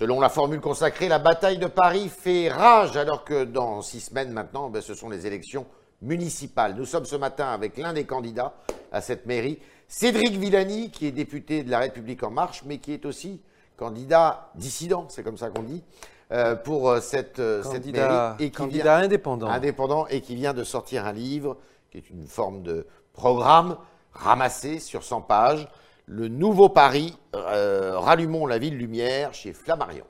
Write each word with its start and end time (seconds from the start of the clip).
Selon 0.00 0.18
la 0.18 0.30
formule 0.30 0.62
consacrée, 0.62 1.08
la 1.08 1.18
bataille 1.18 1.58
de 1.58 1.66
Paris 1.66 2.08
fait 2.08 2.48
rage 2.48 2.96
alors 2.96 3.22
que 3.22 3.44
dans 3.44 3.82
six 3.82 4.00
semaines 4.00 4.32
maintenant, 4.32 4.70
ben, 4.70 4.80
ce 4.80 4.94
sont 4.94 5.10
les 5.10 5.26
élections 5.26 5.66
municipales. 6.00 6.74
Nous 6.74 6.86
sommes 6.86 7.04
ce 7.04 7.16
matin 7.16 7.48
avec 7.52 7.76
l'un 7.76 7.92
des 7.92 8.06
candidats 8.06 8.54
à 8.92 9.02
cette 9.02 9.26
mairie, 9.26 9.58
Cédric 9.88 10.30
Villani, 10.38 10.90
qui 10.90 11.06
est 11.06 11.10
député 11.10 11.64
de 11.64 11.70
la 11.70 11.80
République 11.80 12.22
en 12.22 12.30
marche, 12.30 12.62
mais 12.64 12.78
qui 12.78 12.94
est 12.94 13.04
aussi 13.04 13.42
candidat 13.76 14.50
dissident, 14.54 15.04
c'est 15.10 15.22
comme 15.22 15.36
ça 15.36 15.50
qu'on 15.50 15.64
dit, 15.64 15.84
euh, 16.32 16.54
pour 16.56 16.88
euh, 16.88 17.00
cette, 17.02 17.38
euh, 17.38 17.62
cette 17.62 17.82
Candidat, 17.82 18.08
mairie. 18.38 18.44
Et 18.46 18.50
qui 18.50 18.56
candidat 18.56 18.96
vient- 19.00 19.04
indépendant. 19.04 19.48
indépendant 19.50 20.06
et 20.06 20.22
qui 20.22 20.34
vient 20.34 20.54
de 20.54 20.64
sortir 20.64 21.04
un 21.04 21.12
livre 21.12 21.58
qui 21.90 21.98
est 21.98 22.08
une 22.08 22.26
forme 22.26 22.62
de 22.62 22.86
programme 23.12 23.76
ramassé 24.14 24.78
sur 24.78 25.04
100 25.04 25.20
pages. 25.20 25.68
Le 26.12 26.26
nouveau 26.26 26.68
Paris, 26.68 27.16
euh, 27.36 27.96
rallumons 27.96 28.44
la 28.44 28.58
ville 28.58 28.76
lumière 28.76 29.32
chez 29.32 29.52
Flammarion. 29.52 30.04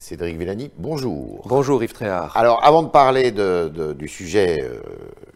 Cédric 0.00 0.38
Villani, 0.38 0.70
bonjour. 0.78 1.42
Bonjour 1.46 1.82
Yves 1.82 1.92
Tréhard. 1.92 2.36
Alors, 2.36 2.64
avant 2.64 2.82
de 2.82 2.88
parler 2.88 3.32
de- 3.32 3.70
de- 3.74 3.92
du 3.92 4.08
sujet 4.08 4.56
euh, 4.62 4.80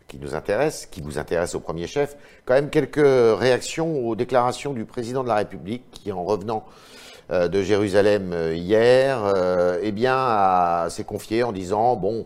qui 0.09 0.19
nous 0.19 0.35
intéresse, 0.35 0.87
qui 0.87 1.01
vous 1.03 1.19
intéresse 1.19 1.55
au 1.55 1.61
premier 1.61 1.87
chef, 1.87 2.17
quand 2.47 2.55
même 2.55 2.71
quelques 2.71 2.97
réactions 3.39 4.07
aux 4.07 4.15
déclarations 4.15 4.73
du 4.73 4.85
président 4.85 5.23
de 5.25 5.29
la 5.29 5.35
République 5.35 5.85
qui, 5.91 6.13
en 6.13 6.25
revenant 6.25 6.65
euh, 7.31 7.49
de 7.49 7.61
Jérusalem 7.63 8.33
hier, 8.55 9.21
eh 9.83 9.93
bien, 9.93 10.87
s'est 10.89 11.05
confié 11.05 11.43
en 11.43 11.53
disant 11.53 11.97
bon, 11.97 12.25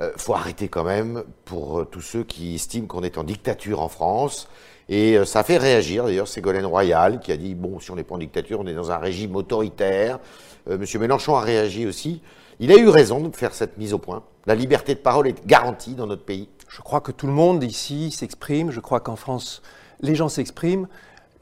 euh, 0.00 0.12
faut 0.16 0.34
arrêter 0.34 0.68
quand 0.68 0.84
même 0.84 1.24
pour 1.44 1.80
euh, 1.80 1.84
tous 1.84 2.00
ceux 2.00 2.24
qui 2.24 2.54
estiment 2.54 2.86
qu'on 2.86 3.02
est 3.02 3.18
en 3.18 3.24
dictature 3.24 3.80
en 3.80 3.88
France. 3.88 4.48
Et 4.90 5.16
euh, 5.16 5.24
ça 5.24 5.44
fait 5.44 5.56
réagir 5.56 6.04
d'ailleurs 6.04 6.26
Ségolène 6.26 6.66
Royal 6.66 7.20
qui 7.20 7.30
a 7.30 7.36
dit 7.36 7.54
bon, 7.54 7.78
si 7.78 7.92
on 7.92 7.96
n'est 7.96 8.02
pas 8.02 8.16
en 8.16 8.18
dictature, 8.18 8.58
on 8.60 8.66
est 8.66 8.74
dans 8.74 8.90
un 8.90 8.98
régime 8.98 9.36
autoritaire. 9.36 10.18
Euh, 10.68 10.76
Monsieur 10.76 10.98
Mélenchon 10.98 11.36
a 11.36 11.40
réagi 11.40 11.86
aussi. 11.86 12.20
Il 12.58 12.72
a 12.72 12.76
eu 12.76 12.88
raison 12.88 13.20
de 13.20 13.34
faire 13.34 13.54
cette 13.54 13.78
mise 13.78 13.94
au 13.94 13.98
point. 13.98 14.24
La 14.46 14.56
liberté 14.56 14.94
de 14.94 14.98
parole 14.98 15.28
est 15.28 15.46
garantie 15.46 15.94
dans 15.94 16.08
notre 16.08 16.24
pays. 16.24 16.48
Je 16.68 16.82
crois 16.82 17.00
que 17.00 17.12
tout 17.12 17.28
le 17.28 17.32
monde 17.32 17.62
ici 17.62 18.10
s'exprime. 18.10 18.72
Je 18.72 18.80
crois 18.80 18.98
qu'en 18.98 19.16
France, 19.16 19.62
les 20.00 20.16
gens 20.16 20.28
s'expriment. 20.28 20.88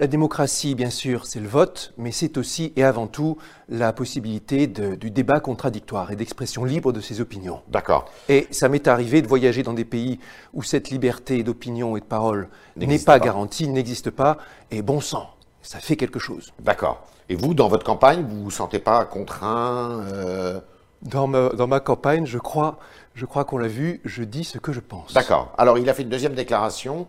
La 0.00 0.06
démocratie, 0.06 0.77
bien 0.77 0.91
sûr, 0.91 1.27
c'est 1.27 1.41
le 1.41 1.48
vote, 1.48 1.92
mais 1.98 2.12
c'est 2.12 2.36
aussi 2.38 2.72
et 2.77 2.84
avant 2.84 3.08
tout 3.08 3.36
la 3.68 3.92
possibilité 3.92 4.68
de- 4.68 4.94
du 4.94 5.10
débat 5.10 5.41
contradictoire 5.41 6.12
et 6.12 6.16
d'expression 6.16 6.64
libre 6.64 6.92
de 6.92 7.00
ses 7.00 7.20
opinions. 7.20 7.62
D'accord. 7.66 8.08
Et 8.28 8.46
ça 8.52 8.69
m'est 8.69 8.86
arrivé 8.86 9.22
de 9.22 9.26
voyager 9.26 9.64
dans 9.64 9.72
des 9.72 9.84
pays 9.84 10.20
où 10.54 10.62
cette 10.62 10.91
liberté 10.91 11.42
d'opinion 11.42 11.96
et 11.96 12.00
de 12.00 12.04
parole 12.04 12.48
n'est 12.76 12.98
pas, 13.00 13.19
pas. 13.19 13.24
garantie, 13.24 13.66
n'existe 13.66 14.10
pas, 14.10 14.38
et 14.70 14.82
bon 14.82 15.00
sang, 15.00 15.30
ça 15.62 15.80
fait 15.80 15.96
quelque 15.96 16.20
chose. 16.20 16.52
D'accord. 16.60 17.04
Et 17.28 17.34
vous, 17.34 17.52
dans 17.52 17.66
votre 17.66 17.84
campagne, 17.84 18.24
vous 18.24 18.44
vous 18.44 18.50
sentez 18.52 18.78
pas 18.78 19.04
contraint 19.04 20.00
euh, 20.12 20.60
Dans 21.02 21.26
ma, 21.26 21.48
dans 21.48 21.66
ma 21.66 21.80
campagne, 21.80 22.24
je 22.24 22.38
crois, 22.38 22.78
je 23.16 23.26
crois 23.26 23.44
qu'on 23.44 23.58
l'a 23.58 23.66
vu, 23.69 24.00
je 24.04 24.22
dis 24.22 24.44
ce 24.44 24.58
que 24.58 24.72
je 24.72 24.80
pense. 24.80 25.12
D'accord. 25.12 25.52
Alors, 25.58 25.76
il 25.76 25.88
a 25.91 25.94
fait 25.94 26.02
une 26.04 26.08
deuxième 26.08 26.34
déclaration 26.34 27.08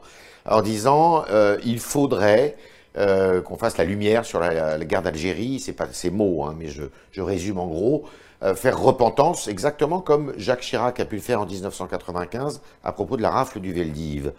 en 0.49 0.63
disant 0.63 1.23
euh, 1.29 1.59
il 1.63 1.79
faudrait 1.79 2.57
euh, 2.97 3.41
qu'on 3.41 3.57
fasse 3.57 3.77
la 3.77 3.85
lumière 3.85 4.25
sur 4.25 4.39
la, 4.39 4.77
guerre 4.79 5.01
d'Algérie. 5.01 5.59
C'est 5.59 5.73
pas 5.73 5.87
ces 5.91 6.09
mots, 6.09 6.43
hein, 6.43 6.55
mais 6.57 6.67
je, 6.67 6.83
je 7.11 7.21
résume 7.21 7.59
en 7.59 7.67
gros. 7.67 8.05
euh, 8.41 8.55
faire 8.55 8.79
repentance, 8.79 9.47
exactement 9.47 9.99
comme 9.99 10.33
Jacques 10.37 10.61
Chirac 10.61 10.99
a 10.99 11.05
pu 11.05 11.15
le 11.15 11.21
faire 11.21 11.41
en 11.41 11.45
1995 11.45 12.61
à 12.83 12.91
propos 12.93 13.17
de 13.17 13.21
la 13.21 13.29
rafle 13.29 13.59
du 13.59 13.73
Veldiv. 13.73 14.31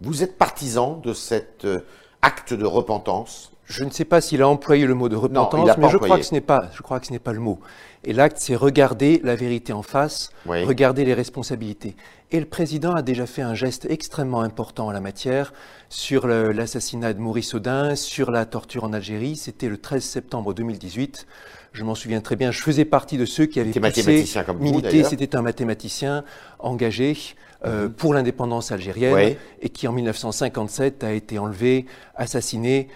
Vous 0.00 0.22
êtes 0.22 0.38
partisan 0.38 0.96
de 0.96 1.12
cet 1.12 1.64
euh, 1.64 1.84
acte 2.22 2.54
de 2.54 2.64
repentance 2.64 3.51
Je 3.72 3.84
ne 3.84 3.90
sais 3.90 4.04
pas 4.04 4.20
s'il 4.20 4.42
a 4.42 4.48
employé 4.48 4.86
le 4.86 4.94
mot 4.94 5.08
de 5.08 5.16
repentance, 5.16 5.70
mais 5.78 5.88
je 5.88 5.96
crois 5.96 6.18
que 6.18 6.24
ce 6.24 6.34
n'est 6.34 6.40
pas, 6.42 6.68
je 6.76 6.82
crois 6.82 7.00
que 7.00 7.06
ce 7.06 7.12
n'est 7.12 7.18
pas 7.18 7.32
le 7.32 7.40
mot. 7.40 7.58
Et 8.04 8.12
l'acte, 8.12 8.36
c'est 8.38 8.54
regarder 8.54 9.20
la 9.24 9.34
vérité 9.34 9.72
en 9.72 9.82
face, 9.82 10.30
Oui. 10.46 10.62
regarder 10.64 11.04
les 11.06 11.14
responsabilités. 11.14 11.96
Et 12.32 12.40
le 12.40 12.46
président 12.46 12.92
a 12.94 13.00
déjà 13.02 13.24
fait 13.26 13.42
un 13.42 13.54
geste 13.54 13.86
extrêmement 13.88 14.40
important 14.42 14.88
en 14.88 14.90
la 14.90 15.00
matière 15.00 15.52
sur 15.88 16.26
le- 16.26 16.52
l'assassinat 16.52 17.12
de 17.14 17.20
Maurice 17.20 17.54
Audin, 17.54 17.94
sur 17.94 18.30
la 18.30 18.44
torture 18.44 18.84
en 18.84 18.92
Algérie. 18.92 19.36
C'était 19.36 19.68
le 19.68 19.78
13 19.78 20.02
septembre 20.04 20.52
2018. 20.52 21.26
Je 21.72 21.84
m'en 21.84 21.94
souviens 21.94 22.20
très 22.20 22.36
bien. 22.36 22.50
Je 22.50 22.60
faisais 22.60 22.84
partie 22.84 23.16
de 23.16 23.24
ceux 23.24 23.46
qui 23.46 23.58
avaient 23.60 23.70
poussé, 23.72 24.26
comme 24.44 24.58
milité. 24.58 25.04
C'était 25.04 25.34
un 25.36 25.42
mathématicien 25.42 26.24
engagé 26.58 27.16
euh, 27.64 27.88
pour 27.88 28.12
l'indépendance 28.12 28.72
algérienne 28.72 29.14
Oui. 29.14 29.36
et 29.60 29.68
qui 29.68 29.86
en 29.86 29.92
1957 29.92 31.04
a 31.04 31.12
été 31.12 31.38
enlevé, 31.38 31.86
assassiné, 32.16 32.88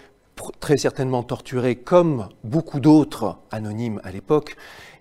très 0.59 0.77
certainement 0.77 1.23
torturé 1.23 1.75
comme 1.75 2.29
beaucoup 2.43 2.79
d'autres 2.79 3.37
anonymes 3.51 3.99
à 4.03 4.11
l'époque. 4.11 4.55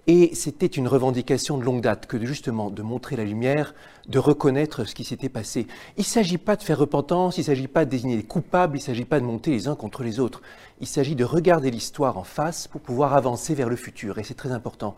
Et 0.09 0.35
c'était 0.35 0.67
une 0.67 0.87
revendication 0.87 1.59
de 1.59 1.65
longue 1.65 1.81
date 1.81 2.07
que 2.07 2.25
justement 2.25 2.71
de 2.71 2.83
montrer 2.83 3.17
la 3.17 3.25
lumière, 3.25 3.75
de 4.09 4.21
reconnaître 4.21 4.85
ce 4.85 4.95
qui 4.95 5.03
s'était 5.03 5.29
passé. 5.29 5.67
Il 5.97 6.03
ne 6.03 6.05
s'agit 6.05 6.39
pas 6.39 6.55
de 6.55 6.63
faire 6.63 6.79
repentance, 6.79 7.39
il 7.39 7.41
ne 7.41 7.47
s'agit 7.47 7.67
pas 7.67 7.85
de 7.85 7.91
désigner 7.91 8.17
les 8.17 8.23
coupables, 8.23 8.77
il 8.77 8.81
ne 8.81 8.85
s'agit 8.85 9.05
pas 9.05 9.19
de 9.19 9.25
monter 9.25 9.51
les 9.51 9.67
uns 9.67 9.75
contre 9.75 10.05
les 10.05 10.21
autres. 10.21 10.43
Il 10.81 10.87
s'agit 10.87 11.17
de 11.17 11.25
regarder 11.25 11.73
l'histoire 11.73 12.19
en 12.19 12.25
face 12.25 12.69
pour 12.69 12.81
pouvoir 12.81 13.15
avancer 13.15 13.55
vers 13.55 13.69
le 13.69 13.75
futur. 13.75 14.19
Et 14.19 14.23
c'est 14.23 14.35
très 14.35 14.53
important. 14.53 14.95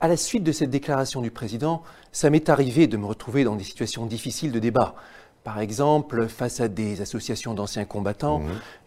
À 0.00 0.08
la 0.08 0.18
suite 0.18 0.44
de 0.44 0.52
cette 0.52 0.70
déclaration 0.70 1.22
du 1.22 1.30
président, 1.30 1.82
ça 2.12 2.28
m'est 2.28 2.50
arrivé 2.50 2.86
de 2.86 2.98
me 2.98 3.06
retrouver 3.06 3.44
dans 3.44 3.56
des 3.56 3.64
situations 3.64 4.04
difficiles 4.04 4.52
de 4.52 4.58
débat. 4.58 4.94
Par 5.44 5.60
exemple, 5.60 6.28
face 6.28 6.60
à 6.60 6.68
des 6.68 7.00
associations 7.00 7.54
d'anciens 7.54 7.84
combattants 7.86 8.42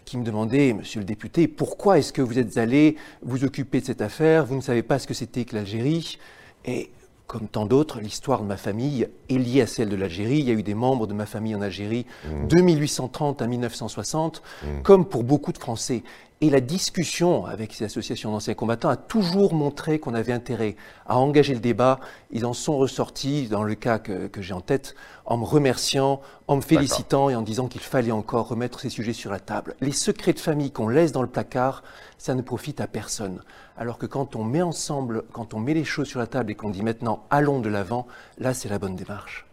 qui 0.08 0.18
me 0.18 0.24
demandaient, 0.24 0.72
Monsieur 0.72 1.02
le 1.02 1.06
député, 1.06 1.50
pourquoi 1.50 2.00
est-ce 2.00 2.14
que 2.14 2.22
vous 2.22 2.40
êtes 2.40 2.58
allé 2.58 2.96
vous 3.22 3.44
occuper 3.44 3.82
de 3.82 3.86
cette 3.86 4.02
affaire? 4.02 4.46
Vous 4.46 4.56
ne 4.56 4.62
savez 4.62 4.82
pas 4.82 5.00
ce 5.00 5.06
que 5.06 5.14
c'était 5.14 5.44
que 5.44 5.54
l'Algérie 5.54 6.18
Et 6.64 6.90
comme 7.28 7.50
tant 7.50 7.66
d'autres, 7.66 8.00
l'histoire 8.00 8.42
de 8.42 8.48
ma 8.48 8.56
famille 8.56 9.10
est 9.30 9.38
liée 9.38 9.60
à 9.60 9.68
celle 9.68 9.90
de 9.90 9.98
l'Algérie. 9.98 10.40
Il 10.40 10.46
y 10.46 10.52
a 10.52 10.54
eu 10.54 10.64
des 10.64 10.76
membres 10.76 11.08
de 11.08 11.14
ma 11.14 11.26
famille 11.26 11.54
en 11.56 11.62
Algérie 11.62 12.06
de 12.48 12.62
1830 12.62 13.42
à 13.42 13.48
1960, 13.48 14.42
comme 14.82 15.06
pour 15.06 15.26
beaucoup 15.26 15.52
de 15.52 15.58
Français. 15.58 16.04
Et 16.40 16.52
la 16.52 16.60
discussion 16.60 17.48
avec 17.48 17.74
ces 17.74 17.86
associations 17.86 18.32
d'anciens 18.32 18.54
combattants 18.54 18.90
a 18.90 18.96
toujours 18.96 19.56
montré 19.56 19.98
qu'on 19.98 20.14
avait 20.14 20.34
intérêt 20.34 20.76
à 21.08 21.18
engager 21.18 21.56
le 21.56 21.60
débat. 21.60 22.00
Ils 22.30 22.46
en 22.46 22.54
sont 22.54 22.78
ressortis, 22.78 23.48
dans 23.48 23.64
le 23.64 23.74
cas 23.74 23.98
que, 23.98 24.28
que 24.28 24.44
j'ai 24.44 24.54
en 24.54 24.62
tête, 24.62 24.94
en 25.26 25.38
me 25.38 25.46
remerciant, 25.46 26.22
en 26.48 26.58
me 26.58 26.62
félicitant 26.62 27.32
et 27.32 27.36
en 27.36 27.42
disant 27.42 27.68
qu'il 27.68 27.82
fallait 27.82 28.12
encore 28.12 28.50
remettre 28.50 28.80
ces 28.80 28.90
sujets 28.90 29.14
sur 29.14 29.32
la 29.32 29.40
table. 29.40 29.76
Les 29.82 29.92
secrets 29.92 30.34
de 30.34 30.40
famille 30.40 30.70
qu'on 30.70 30.90
laisse 30.90 31.12
dans 31.12 31.24
le 31.24 31.28
placard, 31.28 31.82
ça 32.20 32.36
ne 32.36 32.44
profite 32.44 32.82
à 32.82 32.88
personne. 32.88 33.42
Alors 33.76 33.98
que 33.98 34.06
quand 34.06 34.36
on 34.36 34.44
met 34.44 34.62
ensemble, 34.62 35.24
quand 35.34 35.56
on 35.56 35.60
met 35.60 35.74
les 35.74 35.86
choses 35.86 36.08
sur 36.08 36.20
la 36.20 36.28
table 36.28 36.52
et 36.52 36.56
qu'on 36.56 36.70
dit 36.70 36.84
maintenant 36.84 37.26
allons 37.32 37.62
de 37.62 37.70
l'avant, 37.70 38.06
là 38.38 38.54
c'est 38.54 38.70
la 38.70 38.78
bonne 38.78 38.96
démarche. 38.96 39.48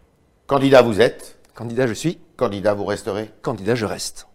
Candidat 0.46 0.82
vous 0.82 1.00
êtes, 1.00 1.38
Candidat 1.54 1.86
je 1.86 1.94
suis, 1.94 2.18
candidat 2.36 2.74
vous 2.74 2.84
resterez? 2.84 3.30
candidat 3.40 3.74
je 3.74 3.86
reste. 3.86 4.26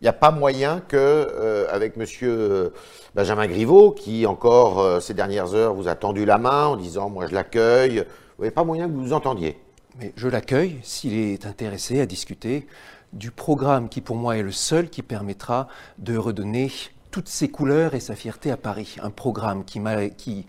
Il 0.00 0.04
n'y 0.04 0.08
a 0.08 0.12
pas 0.12 0.30
moyen 0.30 0.80
que, 0.86 0.96
euh, 0.96 1.66
avec 1.70 1.96
Monsieur 1.96 2.72
Benjamin 3.16 3.48
Griveaux, 3.48 3.90
qui 3.90 4.26
encore 4.26 4.78
euh, 4.78 5.00
ces 5.00 5.12
dernières 5.12 5.54
heures 5.54 5.74
vous 5.74 5.88
a 5.88 5.96
tendu 5.96 6.24
la 6.24 6.38
main 6.38 6.66
en 6.66 6.76
disant 6.76 7.10
moi 7.10 7.26
je 7.26 7.34
l'accueille, 7.34 8.04
vous 8.36 8.44
n'avez 8.44 8.54
pas 8.54 8.62
moyen 8.62 8.86
que 8.86 8.92
vous 8.92 9.02
vous 9.06 9.12
entendiez. 9.12 9.58
Mais 9.98 10.12
je 10.14 10.28
l'accueille 10.28 10.78
s'il 10.84 11.14
est 11.14 11.46
intéressé 11.46 12.00
à 12.00 12.06
discuter 12.06 12.68
du 13.12 13.32
programme 13.32 13.88
qui 13.88 14.00
pour 14.00 14.14
moi 14.14 14.36
est 14.36 14.42
le 14.42 14.52
seul 14.52 14.88
qui 14.88 15.02
permettra 15.02 15.66
de 15.98 16.16
redonner 16.16 16.70
toutes 17.10 17.28
ses 17.28 17.48
couleurs 17.48 17.94
et 17.94 18.00
sa 18.00 18.14
fierté 18.14 18.52
à 18.52 18.56
Paris. 18.56 18.96
Un 19.02 19.10
programme 19.10 19.64
qui, 19.64 19.80
ma- 19.80 20.10
qui 20.10 20.46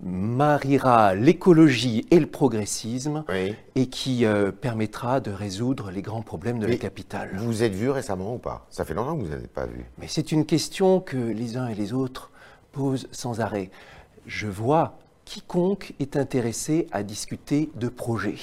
mariera 0.00 1.14
l'écologie 1.14 2.06
et 2.10 2.20
le 2.20 2.26
progressisme 2.26 3.24
Oui. 3.28 3.54
et 3.74 3.86
qui 3.86 4.24
euh, 4.24 4.52
permettra 4.52 5.20
de 5.20 5.30
résoudre 5.30 5.90
les 5.90 6.02
grands 6.02 6.22
problèmes 6.22 6.58
de 6.58 6.66
Mais 6.66 6.72
la 6.72 6.78
capitale. 6.78 7.30
Vous 7.36 7.46
vous 7.46 7.62
êtes 7.62 7.72
vu 7.74 7.90
récemment 7.90 8.34
ou 8.34 8.38
pas? 8.38 8.66
Ça 8.70 8.84
fait 8.84 8.94
longtemps 8.94 9.16
que 9.16 9.22
vous 9.22 9.30
n'avez 9.30 9.46
pas 9.46 9.66
vu. 9.66 9.84
Mais 9.98 10.06
c'est 10.08 10.32
une 10.32 10.44
question 10.44 11.00
que 11.00 11.16
les 11.16 11.56
uns 11.56 11.68
et 11.68 11.74
les 11.74 11.92
autres 11.92 12.30
posent 12.72 13.08
sans 13.10 13.40
arrêt. 13.40 13.70
Je 14.26 14.46
vois 14.46 14.98
quiconque 15.24 15.94
est 15.98 16.16
intéressé 16.16 16.86
à 16.92 17.02
discuter 17.02 17.70
de 17.74 17.88
projets. 17.88 18.36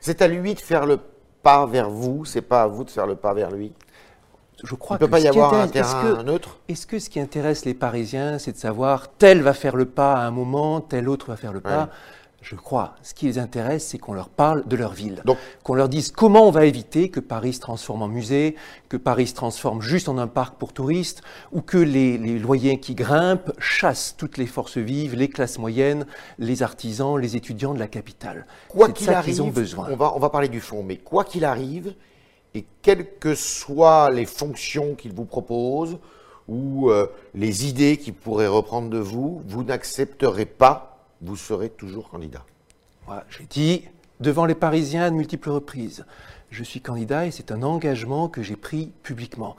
C'est 0.00 0.22
à 0.22 0.28
lui 0.28 0.54
de 0.54 0.60
faire 0.60 0.86
le 0.86 0.98
pas 1.42 1.66
vers 1.66 1.90
vous, 1.90 2.24
c'est 2.24 2.42
pas 2.42 2.62
à 2.62 2.66
vous 2.66 2.84
de 2.84 2.90
faire 2.90 3.06
le 3.06 3.16
pas 3.16 3.34
vers 3.34 3.50
lui? 3.50 3.72
Je 4.64 4.74
Il 4.74 4.78
crois 4.78 4.96
ne 4.96 4.98
peut 5.00 5.06
que 5.06 5.10
pas 5.12 5.18
ce 5.20 5.24
y 5.24 5.28
avoir 5.28 5.54
un 5.54 5.62
intéresse- 5.62 5.86
est-ce 5.92 6.00
terrain 6.02 6.16
que- 6.16 6.22
neutre 6.22 6.58
Est-ce 6.68 6.86
que 6.86 6.98
ce 6.98 7.08
qui 7.10 7.20
intéresse 7.20 7.64
les 7.64 7.74
Parisiens, 7.74 8.38
c'est 8.38 8.52
de 8.52 8.56
savoir 8.58 9.08
tel 9.16 9.40
va 9.42 9.54
faire 9.54 9.76
le 9.76 9.84
pas 9.86 10.14
à 10.14 10.26
un 10.26 10.30
moment, 10.32 10.80
tel 10.80 11.08
autre 11.08 11.26
va 11.28 11.36
faire 11.36 11.52
le 11.52 11.60
pas 11.60 11.82
Ouais. 11.84 11.88
Je 12.40 12.54
crois. 12.54 12.94
Ce 13.02 13.14
qui 13.14 13.26
les 13.26 13.38
intéresse, 13.38 13.84
c'est 13.88 13.98
qu'on 13.98 14.12
leur 14.14 14.28
parle 14.28 14.62
de 14.68 14.76
leur 14.76 14.92
ville. 14.92 15.22
Qu'on 15.64 15.74
leur 15.74 15.88
dise 15.88 16.12
comment 16.12 16.46
on 16.46 16.52
va 16.52 16.66
éviter 16.66 17.08
que 17.08 17.18
Paris 17.18 17.52
se 17.54 17.60
transforme 17.60 18.00
en 18.02 18.06
musée, 18.08 18.54
que 18.88 18.96
Paris 18.96 19.26
se 19.26 19.34
transforme 19.34 19.82
juste 19.82 20.08
en 20.08 20.18
un 20.18 20.28
parc 20.28 20.54
pour 20.56 20.72
touristes, 20.72 21.20
ou 21.50 21.62
que 21.62 21.76
les, 21.78 22.16
les 22.16 22.38
loyers 22.38 22.78
qui 22.78 22.94
grimpent 22.94 23.50
chassent 23.58 24.14
toutes 24.16 24.38
les 24.38 24.46
forces 24.46 24.78
vives, 24.78 25.16
les 25.16 25.28
classes 25.28 25.58
moyennes, 25.58 26.06
les 26.38 26.62
artisans, 26.62 27.18
les 27.18 27.34
étudiants 27.34 27.74
de 27.74 27.80
la 27.80 27.88
capitale. 27.88 28.46
Quoi 28.68 28.88
qu'il 28.90 29.10
arrive, 29.10 29.34
qu'ils 29.34 29.42
ont 29.42 29.48
besoin. 29.48 29.88
On, 29.90 29.96
va, 29.96 30.12
on 30.14 30.20
va 30.20 30.30
parler 30.30 30.48
du 30.48 30.60
fond, 30.60 30.84
mais 30.84 30.96
quoi 30.96 31.24
qu'il 31.24 31.44
arrive, 31.44 31.92
et 32.54 32.64
quelles 32.82 33.18
que 33.18 33.34
soient 33.34 34.10
les 34.10 34.26
fonctions 34.26 34.94
qu'il 34.94 35.12
vous 35.12 35.24
propose 35.24 35.98
ou 36.48 36.90
euh, 36.90 37.06
les 37.34 37.66
idées 37.66 37.98
qu'il 37.98 38.14
pourrait 38.14 38.46
reprendre 38.46 38.88
de 38.88 38.98
vous, 38.98 39.42
vous 39.46 39.64
n'accepterez 39.64 40.46
pas, 40.46 41.04
vous 41.20 41.36
serez 41.36 41.68
toujours 41.68 42.08
candidat. 42.08 42.44
Moi, 43.06 43.24
j'ai 43.28 43.44
dit 43.44 43.84
devant 44.20 44.46
les 44.46 44.54
Parisiens 44.54 45.04
à 45.04 45.10
de 45.10 45.14
multiples 45.14 45.50
reprises, 45.50 46.04
je 46.50 46.64
suis 46.64 46.80
candidat 46.80 47.26
et 47.26 47.30
c'est 47.30 47.52
un 47.52 47.62
engagement 47.62 48.28
que 48.28 48.42
j'ai 48.42 48.56
pris 48.56 48.92
publiquement. 49.02 49.56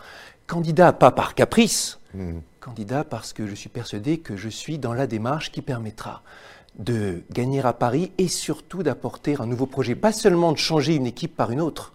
Candidat 0.47 0.93
pas 0.93 1.11
par 1.11 1.35
caprice, 1.35 1.99
Hmm. 2.13 2.39
candidat 2.59 3.03
parce 3.03 3.33
que 3.33 3.45
je 3.45 3.53
suis 3.53 3.69
persuadé 3.69 4.17
que 4.17 4.35
je 4.35 4.49
suis 4.49 4.79
dans 4.79 4.93
la 4.93 5.05
démarche 5.05 5.51
qui 5.51 5.61
permettra 5.61 6.23
de 6.79 7.21
gagner 7.31 7.61
à 7.61 7.71
Paris 7.71 8.11
et 8.17 8.27
surtout 8.27 8.81
d'apporter 8.81 9.35
un 9.39 9.45
nouveau 9.45 9.67
projet. 9.67 9.93
Pas 9.93 10.11
seulement 10.11 10.51
de 10.51 10.57
changer 10.57 10.95
une 10.95 11.05
équipe 11.05 11.35
par 11.35 11.51
une 11.51 11.61
autre, 11.61 11.93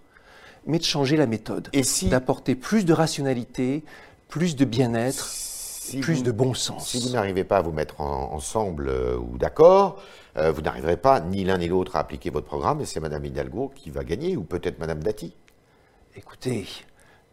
mais 0.66 0.78
de 0.78 0.84
changer 0.84 1.16
la 1.16 1.26
méthode. 1.26 1.68
Et 1.72 1.82
si- 1.82 2.08
D'apporter 2.08 2.54
plus 2.54 2.84
de 2.84 2.92
rationalité, 2.92 3.84
plus 4.28 4.56
de 4.56 4.64
bien-être, 4.64 5.26
Si 5.26 6.00
plus 6.00 6.16
vous- 6.18 6.22
de 6.22 6.32
bon 6.32 6.54
sens. 6.54 6.88
Si 6.88 7.00
vous 7.06 7.10
n'arrivez 7.14 7.44
pas 7.44 7.58
à 7.58 7.62
vous 7.62 7.72
mettre 7.72 8.00
en- 8.00 8.32
ensemble 8.32 8.88
euh, 8.88 9.16
ou 9.18 9.36
d'accord, 9.38 10.00
euh, 10.36 10.50
vous 10.50 10.62
n'arriverez 10.62 10.96
pas 10.96 11.20
ni 11.20 11.44
l'un 11.44 11.58
ni 11.58 11.68
l'autre 11.68 11.96
à 11.96 12.00
appliquer 12.00 12.30
votre 12.30 12.46
programme 12.46 12.80
et 12.80 12.84
c'est 12.86 13.00
Madame 13.00 13.24
Hidalgo 13.24 13.70
qui 13.74 13.90
va 13.90 14.02
gagner 14.04 14.36
ou 14.36 14.42
peut-être 14.44 14.78
Madame 14.78 15.02
Dati. 15.02 15.34
Écoutez, 16.16 16.66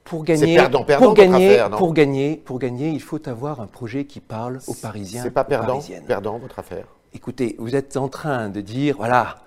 pour 0.03 0.23
gagner, 0.23 0.57
pour, 0.97 1.13
gagner 1.13 1.49
affaire, 1.51 1.69
pour, 1.71 1.93
gagner, 1.93 2.35
pour 2.35 2.59
gagner, 2.59 2.89
il 2.89 3.01
faut 3.01 3.27
avoir 3.29 3.61
un 3.61 3.67
projet 3.67 4.05
qui 4.05 4.19
parle 4.19 4.59
aux 4.67 4.73
Parisiens. 4.73 5.23
C'est 5.23 5.31
pas 5.31 5.43
perdant, 5.43 5.79
perdant 6.07 6.37
votre 6.39 6.59
affaire. 6.59 6.85
Écoutez, 7.13 7.55
vous 7.59 7.75
êtes 7.75 7.95
en 7.97 8.07
train 8.09 8.49
de 8.49 8.59
dire, 8.61 8.97
voilà, 8.97 9.37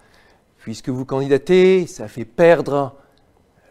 puisque 0.58 0.88
vous 0.88 1.04
candidatez, 1.04 1.86
ça 1.86 2.08
fait 2.08 2.24
perdre 2.24 2.94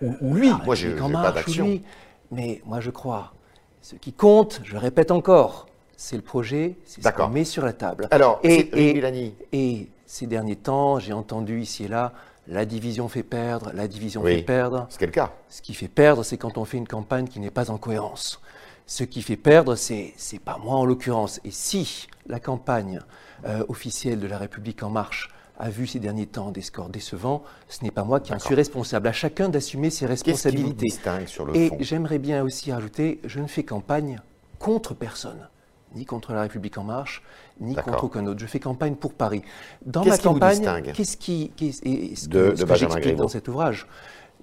ou, 0.04 0.16
ou 0.22 0.34
lui, 0.36 0.50
Ah, 0.52 0.62
moi, 0.66 0.76
pas 1.22 1.32
d'action. 1.32 1.66
lui. 1.66 1.84
Mais 2.32 2.62
moi, 2.66 2.80
je 2.80 2.90
crois, 2.92 3.34
ce 3.82 3.96
qui 3.96 4.14
compte, 4.14 4.62
je 4.64 4.78
répète 4.78 5.12
encore, 5.12 5.68
c'est 5.96 6.16
le 6.16 6.22
projet, 6.22 6.76
c'est 6.86 7.04
ce 7.04 7.10
qu'on 7.10 7.30
met 7.30 7.46
sur 7.46 7.64
la 7.66 7.74
table. 7.74 8.08
Alors, 8.12 8.40
et, 8.44 9.90
ces 10.06 10.28
derniers 10.28 10.56
temps, 10.58 11.00
j'ai 11.00 11.14
entendu 11.14 11.62
ici 11.62 11.86
et 11.86 11.88
là, 11.88 12.14
la 12.48 12.66
division 12.66 13.08
fait 13.08 13.24
perdre, 13.24 13.72
la 13.74 13.88
division 13.88 14.22
Oui. 14.22 14.36
fait 14.38 14.42
perdre. 14.44 14.86
c'est 14.90 15.00
quel 15.00 15.12
cas 15.12 15.32
Ce 15.50 15.62
qui 15.62 15.74
fait 15.74 15.88
perdre, 15.88 16.24
c'est 16.24 16.38
quand 16.38 16.58
on 16.58 16.66
fait 16.66 16.78
une 16.78 16.88
campagne 16.88 17.28
qui 17.28 17.40
n'est 17.40 17.50
pas 17.50 17.72
en 17.72 17.78
cohérence. 17.78 18.40
Ce 18.86 19.04
qui 19.06 19.22
fait 19.22 19.38
perdre, 19.38 19.76
c'est 19.76 20.14
c'est 20.18 20.40
pas 20.40 20.58
moi 20.58 20.76
en 20.76 20.86
l'occurrence. 20.86 21.40
Et 21.46 21.52
si 21.52 22.08
la 22.28 22.40
campagne 22.40 23.00
euh, 23.46 23.64
officielle 23.70 24.20
de 24.20 24.28
la 24.28 24.38
République 24.38 24.84
en 24.84 24.90
marche 24.90 25.30
a 25.60 25.70
vu 25.70 25.86
ces 25.88 26.00
derniers 26.00 26.26
temps 26.26 26.52
des 26.52 26.62
scores 26.62 26.90
décevants, 26.90 27.44
ce 27.70 27.84
n'est 27.84 27.92
pas 27.92 28.04
moi 28.04 28.20
qui 28.20 28.34
en 28.34 28.40
suis 28.40 28.56
responsable. 28.56 29.08
À 29.08 29.12
chacun 29.14 29.50
d'assumer 29.50 29.90
ses 29.90 30.08
Qu'est-ce 30.08 30.24
qui 30.24 30.30
vous 30.32 30.36
responsabilités. 30.36 30.86
distingue 30.88 31.28
sur 31.28 31.46
le 31.46 31.56
Et 31.56 31.72
j'aimerais 31.80 32.20
bien 32.20 32.44
aussi 32.44 32.72
rajouter, 32.72 33.20
je 33.24 33.40
ne 33.40 33.48
fais 33.48 33.64
campagne 33.64 34.20
contre 34.60 34.94
personne, 34.96 35.48
ni 35.96 36.06
contre 36.06 36.34
la 36.34 36.42
République 36.42 36.78
en 36.78 36.84
marche, 36.84 37.22
ni 37.62 37.76
contre 37.76 38.04
aucun 38.06 38.26
autre. 38.26 38.40
Je 38.40 38.48
fais 38.48 38.60
campagne 38.60 38.96
pour 38.96 39.14
Paris. 39.14 39.44
Dans 39.86 40.04
ma 40.04 40.18
campagne, 40.18 40.92
qu'est-ce 40.94 41.18
qui, 41.18 41.52
et 41.60 41.72
ce 42.16 42.28
que, 42.28 42.52
De- 42.52 42.56
ce 42.56 42.64
de 42.64 42.68
que 42.68 42.76
j'explique 42.76 43.16
dans 43.16 43.28
cet 43.28 43.48
ouvrage, 43.48 43.88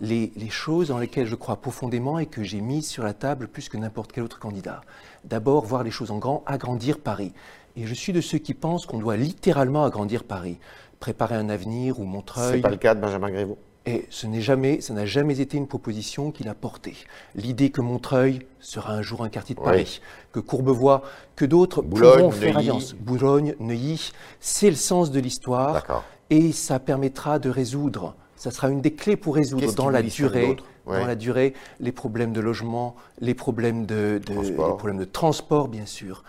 les, 0.01 0.33
les 0.37 0.49
choses 0.49 0.89
dans 0.89 0.99
lesquelles 0.99 1.27
je 1.27 1.35
crois 1.35 1.57
profondément 1.61 2.19
et 2.19 2.27
que 2.27 2.43
j'ai 2.43 2.61
mises 2.61 2.87
sur 2.89 3.03
la 3.03 3.13
table 3.15 3.49
plus 3.49 3.69
que 3.69 3.77
n'importe 3.77 4.13
quel 4.13 4.23
autre 4.25 4.39
candidat. 4.39 4.81
D'abord, 5.25 5.67
voir 5.67 5.83
les 5.83 5.91
choses 5.91 6.11
en 6.11 6.19
grand, 6.19 6.43
agrandir 6.47 7.01
Paris. 7.01 7.33
Et 7.77 7.87
je 7.87 7.95
suis 7.95 8.13
de 8.13 8.21
ceux 8.21 8.39
qui 8.39 8.55
pensent 8.55 8.87
qu'on 8.87 8.99
doit 8.99 9.17
littéralement 9.17 9.85
agrandir 9.85 10.25
Paris, 10.25 10.59
préparer 11.01 11.35
un 11.35 11.49
avenir 11.49 11.99
ou 11.99 12.03
C'est 12.03 12.09
Montreuil, 12.09 12.61
pas 12.61 12.69
le 12.71 12.77
cas 12.77 12.95
de 12.95 13.01
Benjamin 13.01 13.31
Griveaux 13.31 13.59
et 13.87 14.05
ce 14.11 14.27
n'est 14.27 14.43
jamais, 14.43 14.83
ça 14.83 14.93
n'a 14.93 15.07
jamais 15.07 15.41
été 15.41 15.57
une 15.57 15.67
proposition 15.67 16.31
qu'il 16.33 16.49
a 16.51 16.55
portée. 16.55 16.95
L'idée 17.35 17.71
que 17.71 17.81
Montreuil 17.81 18.41
sera 18.61 18.93
un 18.93 19.01
jour 19.01 19.25
un 19.25 19.31
quartier 19.31 19.55
de 19.55 19.61
Oui. 19.61 19.65
Paris, 19.67 20.01
que 20.33 20.39
Courbevoie, 20.39 21.03
que 21.35 21.47
d'autres 21.47 21.81
Boulogne, 21.81 22.19
pourront 22.19 22.31
faire 22.31 22.59
alliance. 22.59 22.93
Boulogne, 22.95 23.55
Neuilly, 23.59 24.13
c'est 24.39 24.69
le 24.69 24.77
sens 24.77 25.11
de 25.11 25.19
l'histoire 25.19 25.73
D'accord. 25.73 26.05
et 26.29 26.53
ça 26.53 26.79
permettra 26.79 27.39
de 27.39 27.49
résoudre. 27.49 28.15
Ça 28.37 28.51
sera 28.51 28.69
une 28.69 28.83
des 28.83 28.93
clés 28.93 29.17
pour 29.17 29.35
résoudre 29.37 29.73
dans 29.75 29.89
la 29.89 30.03
durée, 30.03 30.57
Ouais. 30.87 31.01
dans 31.01 31.07
la 31.07 31.17
durée, 31.17 31.55
les 31.81 31.93
problèmes 31.93 32.35
de 32.35 32.41
logement, 32.41 32.97
les 33.19 33.35
problèmes 33.35 33.87
de, 33.87 34.21
de- 34.25 34.35
Transport. 34.35 34.69
les 34.69 34.77
problèmes 34.77 34.99
de 34.99 35.05
transport, 35.07 35.69
bien 35.69 35.87
sûr, 35.87 36.23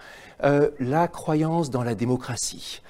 Euh, 0.43 0.71
la 0.79 1.07
croyance 1.07 1.69
dans 1.69 1.83
la 1.83 1.93
démocratie. 1.95 2.81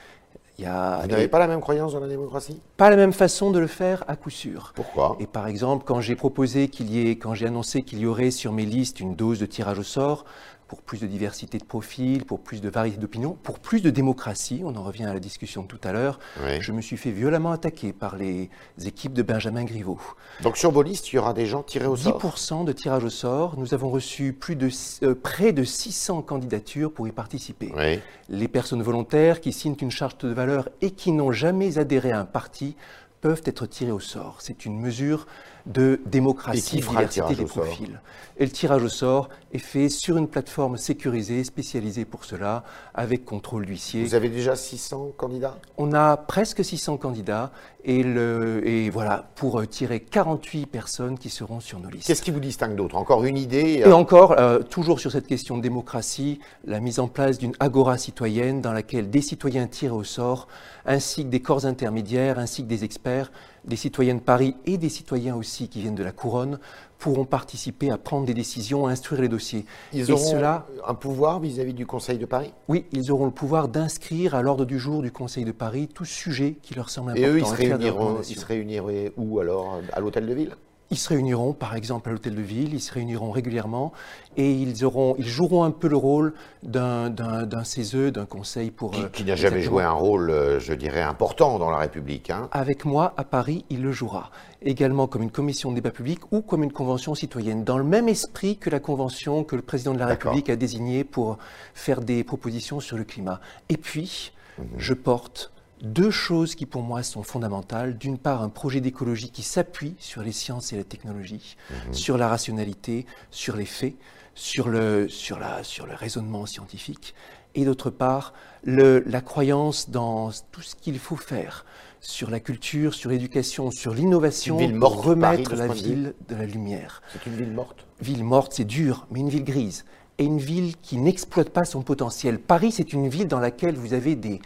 Il 0.62 0.66
y 0.66 0.68
a 0.68 1.00
Vous 1.02 1.08
n'avez 1.08 1.28
pas 1.28 1.40
la 1.40 1.48
même 1.48 1.60
croyance 1.60 1.94
dans 1.94 2.00
la 2.00 2.08
démocratie? 2.08 2.62
Pas 2.78 2.92
la 2.92 2.96
même 2.96 3.14
façon 3.14 3.50
de 3.50 3.58
le 3.58 3.66
faire 3.66 4.04
à 4.08 4.16
coup 4.16 4.30
sûr. 4.30 4.74
Pourquoi? 4.76 5.18
Et 5.20 5.26
par 5.26 5.48
exemple, 5.48 5.86
quand 5.88 6.02
j'ai 6.02 6.16
proposé 6.16 6.68
qu'il 6.68 6.92
y 6.94 7.10
ait, 7.10 7.16
quand 7.16 7.34
j'ai 7.34 7.48
annoncé 7.48 7.82
qu'il 7.82 7.98
y 7.98 8.06
aurait 8.06 8.30
sur 8.30 8.52
mes 8.52 8.66
listes 8.66 9.00
une 9.00 9.16
dose 9.16 9.40
de 9.40 9.48
tirage 9.48 9.80
au 9.80 9.84
sort, 9.84 10.24
pour 10.72 10.82
plus 10.84 11.02
de 11.02 11.08
diversité 11.08 11.58
de 11.58 11.66
profils, 11.66 12.24
pour 12.24 12.40
plus 12.40 12.62
de 12.62 12.70
variété 12.70 12.98
d'opinions, 12.98 13.38
pour 13.44 13.60
plus 13.60 13.82
de 13.82 13.90
démocratie, 13.90 14.62
on 14.64 14.74
en 14.78 14.84
revient 14.84 15.04
à 15.04 15.14
la 15.14 15.20
discussion 15.20 15.64
de 15.64 15.68
tout 15.68 15.82
à 15.84 15.92
l'heure, 15.92 16.18
Oui. 16.46 16.62
je 16.62 16.72
me 16.72 16.80
suis 16.80 16.96
fait 16.96 17.12
violemment 17.12 17.52
attaquer 17.52 17.92
par 17.92 18.16
les 18.16 18.50
équipes 18.86 19.12
de 19.12 19.22
Benjamin 19.22 19.66
Griveaux. 19.66 20.00
Donc 20.44 20.56
sur 20.56 20.72
vos 20.72 20.82
listes, 20.82 21.12
il 21.12 21.18
y 21.18 21.20
aura 21.20 21.34
des 21.34 21.46
gens 21.46 21.62
tirés 21.62 21.88
au 21.88 21.98
sort 21.98 22.18
10% 22.22 22.64
de 22.64 22.72
tirage 22.72 23.04
au 23.04 23.10
sort, 23.10 23.58
nous 23.58 23.74
avons 23.74 23.90
reçu 23.90 24.32
plus 24.32 24.56
de, 24.56 24.70
euh, 25.04 25.14
près 25.14 25.52
de 25.52 25.66
600 25.66 26.22
candidatures 26.22 26.94
pour 26.94 27.06
y 27.06 27.12
participer. 27.12 27.74
Oui. 27.76 28.00
Les 28.30 28.48
personnes 28.48 28.82
volontaires 28.82 29.42
qui 29.42 29.52
signent 29.52 29.76
une 29.82 29.92
charte 29.92 30.26
de 30.26 30.32
valeur 30.32 30.70
et 30.80 30.92
qui 30.92 31.12
n'ont 31.12 31.34
jamais 31.34 31.80
adhéré 31.80 32.14
à 32.14 32.20
un 32.22 32.26
parti 32.26 32.78
peuvent 33.20 33.42
être 33.44 33.66
tirées 33.66 33.92
au 33.92 34.00
sort. 34.00 34.38
C'est 34.40 34.66
une 34.66 34.80
mesure 34.80 35.28
de 35.66 36.02
démocratie, 36.06 36.78
le 36.78 36.88
diversité 36.88 37.36
des 37.36 37.46
profils. 37.46 38.00
Et 38.38 38.46
le 38.46 38.52
tirage 38.52 38.84
au 38.84 38.90
sort 38.90 39.30
est 39.54 39.60
fait 39.60 39.90
sur 39.90 40.18
une 40.18 40.28
plateforme 40.28 40.78
sécurisée, 40.78 41.44
spécialisée 41.44 42.06
pour 42.06 42.26
cela, 42.26 42.64
avec 42.94 43.26
contrôle 43.26 43.66
d'huissier. 43.66 44.04
Vous 44.04 44.16
avez 44.16 44.30
déjà 44.30 44.56
600 44.56 45.12
candidats? 45.18 45.58
On 45.78 45.94
a 45.94 46.18
presque 46.18 46.64
600 46.64 46.98
candidats 46.98 47.52
et, 47.84 48.04
le, 48.04 48.68
et 48.68 48.90
voilà, 48.90 49.30
pour 49.36 49.60
euh, 49.60 49.66
tirer 49.66 50.00
48 50.00 50.66
personnes 50.66 51.18
qui 51.18 51.30
seront 51.30 51.60
sur 51.60 51.80
nos 51.80 51.90
listes. 51.90 52.08
Qu'est-ce 52.08 52.22
qui 52.22 52.32
vous 52.32 52.40
distingue 52.40 52.76
d'autre? 52.76 52.96
Encore 52.96 53.24
une 53.26 53.38
idée 53.38 53.84
Et 53.86 53.92
encore, 53.92 54.40
euh, 54.40 54.60
toujours 54.60 55.00
sur 55.00 55.12
cette 55.12 55.28
question 55.28 55.58
de 55.58 55.62
démocratie, 55.62 56.40
la 56.66 56.80
mise 56.80 57.00
en 57.00 57.08
place 57.08 57.38
d'une 57.38 57.54
agora 57.60 57.98
citoyenne 57.98 58.62
dans 58.62 58.74
laquelle 58.74 59.10
des 59.10 59.22
citoyens 59.22 59.68
tirés 59.68 59.94
au 59.94 60.04
sort, 60.04 60.48
ainsi 60.86 61.26
que 61.26 61.30
des 61.30 61.42
corps 61.42 61.66
intermédiaires, 61.66 62.40
ainsi 62.40 62.64
que 62.64 62.68
des 62.68 62.84
experts, 62.84 63.32
des 63.66 63.76
citoyens 63.76 64.16
de 64.16 64.20
Paris 64.20 64.56
et 64.66 64.78
des 64.78 64.90
citoyens 64.90 65.36
aussi 65.36 65.70
qui 65.70 65.82
viennent 65.82 65.96
de 65.96 66.04
la 66.04 66.12
couronne, 66.12 66.60
pourront 66.98 67.26
participer 67.26 67.90
à 67.90 67.98
prendre 67.98 68.26
des 68.26 68.34
décisions, 68.34 68.86
à 68.86 68.92
instruire 68.92 69.22
les 69.22 69.28
dossiers. 69.28 69.66
Ils 69.92 70.10
et 70.10 70.14
auront 70.14 70.24
cela, 70.24 70.68
un 70.88 70.94
pouvoir 70.94 71.40
vis-à-vis 71.40 71.74
du 71.74 71.86
Conseil 71.86 72.18
de 72.18 72.26
Paris? 72.26 72.54
Oui, 72.68 72.86
ils 72.92 73.12
auront 73.12 73.26
le 73.26 73.32
pouvoir 73.32 73.68
d'inscrire 73.68 74.36
à 74.36 74.42
l'ordre 74.42 74.66
du 74.66 74.78
jour 74.78 75.02
du 75.02 75.12
Conseil 75.12 75.44
de 75.44 75.52
Paris 75.52 75.88
tout 75.88 76.06
sujet 76.06 76.58
qui 76.62 76.76
leur 76.76 76.90
semble 76.90 77.12
important. 77.12 77.28
Et 77.28 77.32
eux, 77.32 77.40
ils 77.40 77.46
se, 77.46 77.56
réuniront, 77.56 78.18
ils 78.22 78.40
se 78.40 78.46
réuniraient 78.46 79.14
où 79.18 79.40
alors 79.40 79.80
À 79.94 80.00
l'hôtel 80.00 80.28
de 80.28 80.34
ville? 80.34 80.56
Ils 80.92 80.98
se 80.98 81.08
réuniront, 81.08 81.54
par 81.54 81.74
exemple, 81.76 82.10
à 82.10 82.12
l'hôtel 82.12 82.36
de 82.36 82.42
ville, 82.42 82.74
ils 82.74 82.82
se 82.82 82.92
réuniront 82.94 83.32
régulièrement 83.32 83.94
et 84.36 84.52
ils, 84.52 84.84
auront, 84.84 85.16
ils 85.18 85.28
joueront 85.28 85.64
un 85.64 85.72
peu 85.72 85.88
le 85.88 85.96
rôle 85.96 86.34
d'un 86.64 87.64
CESE, 87.64 88.12
d'un 88.12 88.26
conseil 88.26 88.72
pour... 88.72 88.92
Qui, 88.92 89.02
euh, 89.04 89.08
qui 89.08 89.24
n'a 89.24 89.36
jamais 89.38 89.62
joué 89.62 89.84
un 89.84 89.92
rôle, 89.94 90.30
euh, 90.30 90.60
je 90.60 90.74
dirais, 90.74 91.02
important 91.02 91.60
dans 91.60 91.70
la 91.72 91.78
République. 91.78 92.30
hein. 92.30 92.50
Avec 92.52 92.84
moi, 92.84 93.14
à 93.16 93.24
Paris, 93.24 93.64
il 93.70 93.82
le 93.82 93.94
jouera. 93.94 94.32
Également 94.62 95.08
comme 95.08 95.24
une 95.24 95.32
commission 95.32 95.70
de 95.72 95.76
débat 95.76 95.92
public 95.92 96.20
ou 96.32 96.42
comme 96.42 96.62
une 96.62 96.74
convention 96.74 97.16
citoyenne, 97.16 97.64
dans 97.64 97.78
le 97.78 97.86
même 97.86 98.10
esprit 98.10 98.58
que 98.58 98.70
la 98.70 98.82
convention 98.82 99.46
que 99.46 99.56
le 99.56 99.62
président 99.62 99.94
de 99.94 100.00
la. 100.00 100.08
République 100.08 100.50
a 100.50 100.58
désignée 100.58 101.06
pour 101.06 101.38
faire 101.74 102.02
des 102.02 102.26
propositions 102.26 102.82
sur 102.82 102.98
le 102.98 103.06
climat. 103.06 103.40
Et 103.70 103.78
puis, 103.78 104.34
Mhm. 104.60 104.66
je 104.78 104.94
porte 104.94 105.52
deux 105.82 106.12
choses 106.12 106.56
qui 106.56 106.66
pour 106.66 106.84
moi 106.84 107.04
sont 107.04 107.24
fondamentales. 107.24 107.98
D'une 107.98 108.18
part, 108.18 108.42
un 108.42 108.50
projet 108.50 108.82
d'écologie 108.82 109.30
qui 109.32 109.42
s'appuie 109.44 109.96
sur 110.00 110.22
les 110.24 110.32
sciences 110.32 110.74
et 110.74 110.78
la 110.78 110.84
technologie, 110.84 111.56
Mhm. 111.70 111.94
sur 111.94 112.18
la 112.18 112.28
rationalité, 112.28 113.06
sur 113.32 113.56
les 113.56 113.66
faits, 113.66 113.96
sur 114.36 114.70
le, 114.70 115.08
sur 115.10 115.40
la, 115.40 115.64
sur 115.64 115.86
le 115.88 115.94
raisonnement 115.94 116.46
scientifique. 116.46 117.14
Et 117.56 117.66
d'autre 117.66 117.90
part, 117.90 118.34
le- 118.64 119.04
la 119.06 119.22
croyance 119.22 119.90
dans 119.90 120.30
tout 120.52 120.62
ce 120.62 120.76
qu'il 120.76 120.98
faut 121.00 121.18
faire 121.18 121.66
sur 122.00 122.30
la 122.32 122.40
culture, 122.40 122.94
sur 122.94 123.10
l'éducation, 123.10 123.70
sur 123.72 123.94
l'innovation 123.94 124.58
pour 124.80 125.04
remettre 125.04 125.56
la 125.56 125.68
ville 125.68 126.14
de 126.30 126.36
la 126.36 126.46
lumière. 126.46 127.02
C'est 127.14 127.26
une 127.30 127.36
ville 127.36 127.52
morte. 127.52 127.86
Ville 128.00 128.24
morte, 128.24 128.54
c'est 128.56 128.64
dur, 128.64 129.06
mais 129.12 129.20
une 129.20 129.30
ville 129.30 129.44
grise. 129.44 129.86
Et 130.18 130.24
une 130.26 130.40
ville 130.40 130.76
qui 130.78 130.98
n'exploite 130.98 131.50
pas 131.50 131.66
son 131.66 131.82
potentiel. 131.82 132.40
Paris, 132.40 132.72
c'est 132.72 132.94
une 132.94 133.08
ville 133.10 133.28
dans 133.28 133.40
laquelle 133.40 133.76
vous 133.76 133.94
avez 133.94 134.16
des 134.16 134.40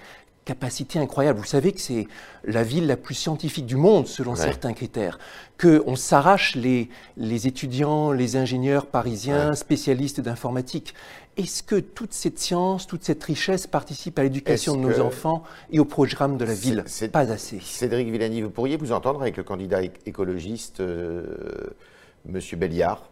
capacités 0.46 1.00
incroyables. 1.00 1.40
Vous 1.40 1.46
savez 1.46 1.72
que 1.74 1.82
c'est 1.82 2.08
la 2.44 2.64
ville 2.64 2.86
la 2.88 2.98
plus 2.98 3.16
scientifique 3.16 3.66
du 3.66 3.76
monde, 3.76 4.08
selon 4.08 4.34
Ouais. 4.34 4.38
certains 4.38 4.74
critères. 4.74 5.18
Qu'on 5.60 5.96
s'arrache 5.96 6.56
les, 6.56 6.90
les 7.18 7.48
étudiants, 7.48 8.12
les 8.12 8.36
ingénieurs 8.38 8.86
parisiens, 8.86 9.50
Ouais. 9.50 9.56
spécialistes 9.56 10.22
d'informatique. 10.22 10.94
Est-ce 11.38 11.64
que 11.64 11.76
toute 11.76 12.14
cette 12.14 12.40
science, 12.40 12.88
toute 12.88 13.04
cette 13.04 13.24
richesse 13.24 13.68
participe 13.68 14.18
à 14.20 14.24
l'éducation 14.24 14.76
de 14.78 14.82
nos 14.82 15.00
enfants 15.02 15.44
et 15.72 15.80
au 15.80 15.86
programme 15.86 16.38
de 16.38 16.46
la 16.46 16.54
ville? 16.54 16.84
C'est- 16.86 17.10
Pas 17.10 17.32
assez. 17.32 17.60
Cédric 17.60 18.08
Villani, 18.10 18.42
vous 18.42 18.50
pourriez 18.52 18.78
vous 18.78 18.92
entendre 18.94 19.22
avec 19.22 19.36
le 19.36 19.44
candidat 19.44 19.82
écologiste 20.06 20.80
euh, 20.80 21.26
Monsieur 22.26 22.56
Béliard 22.58 23.10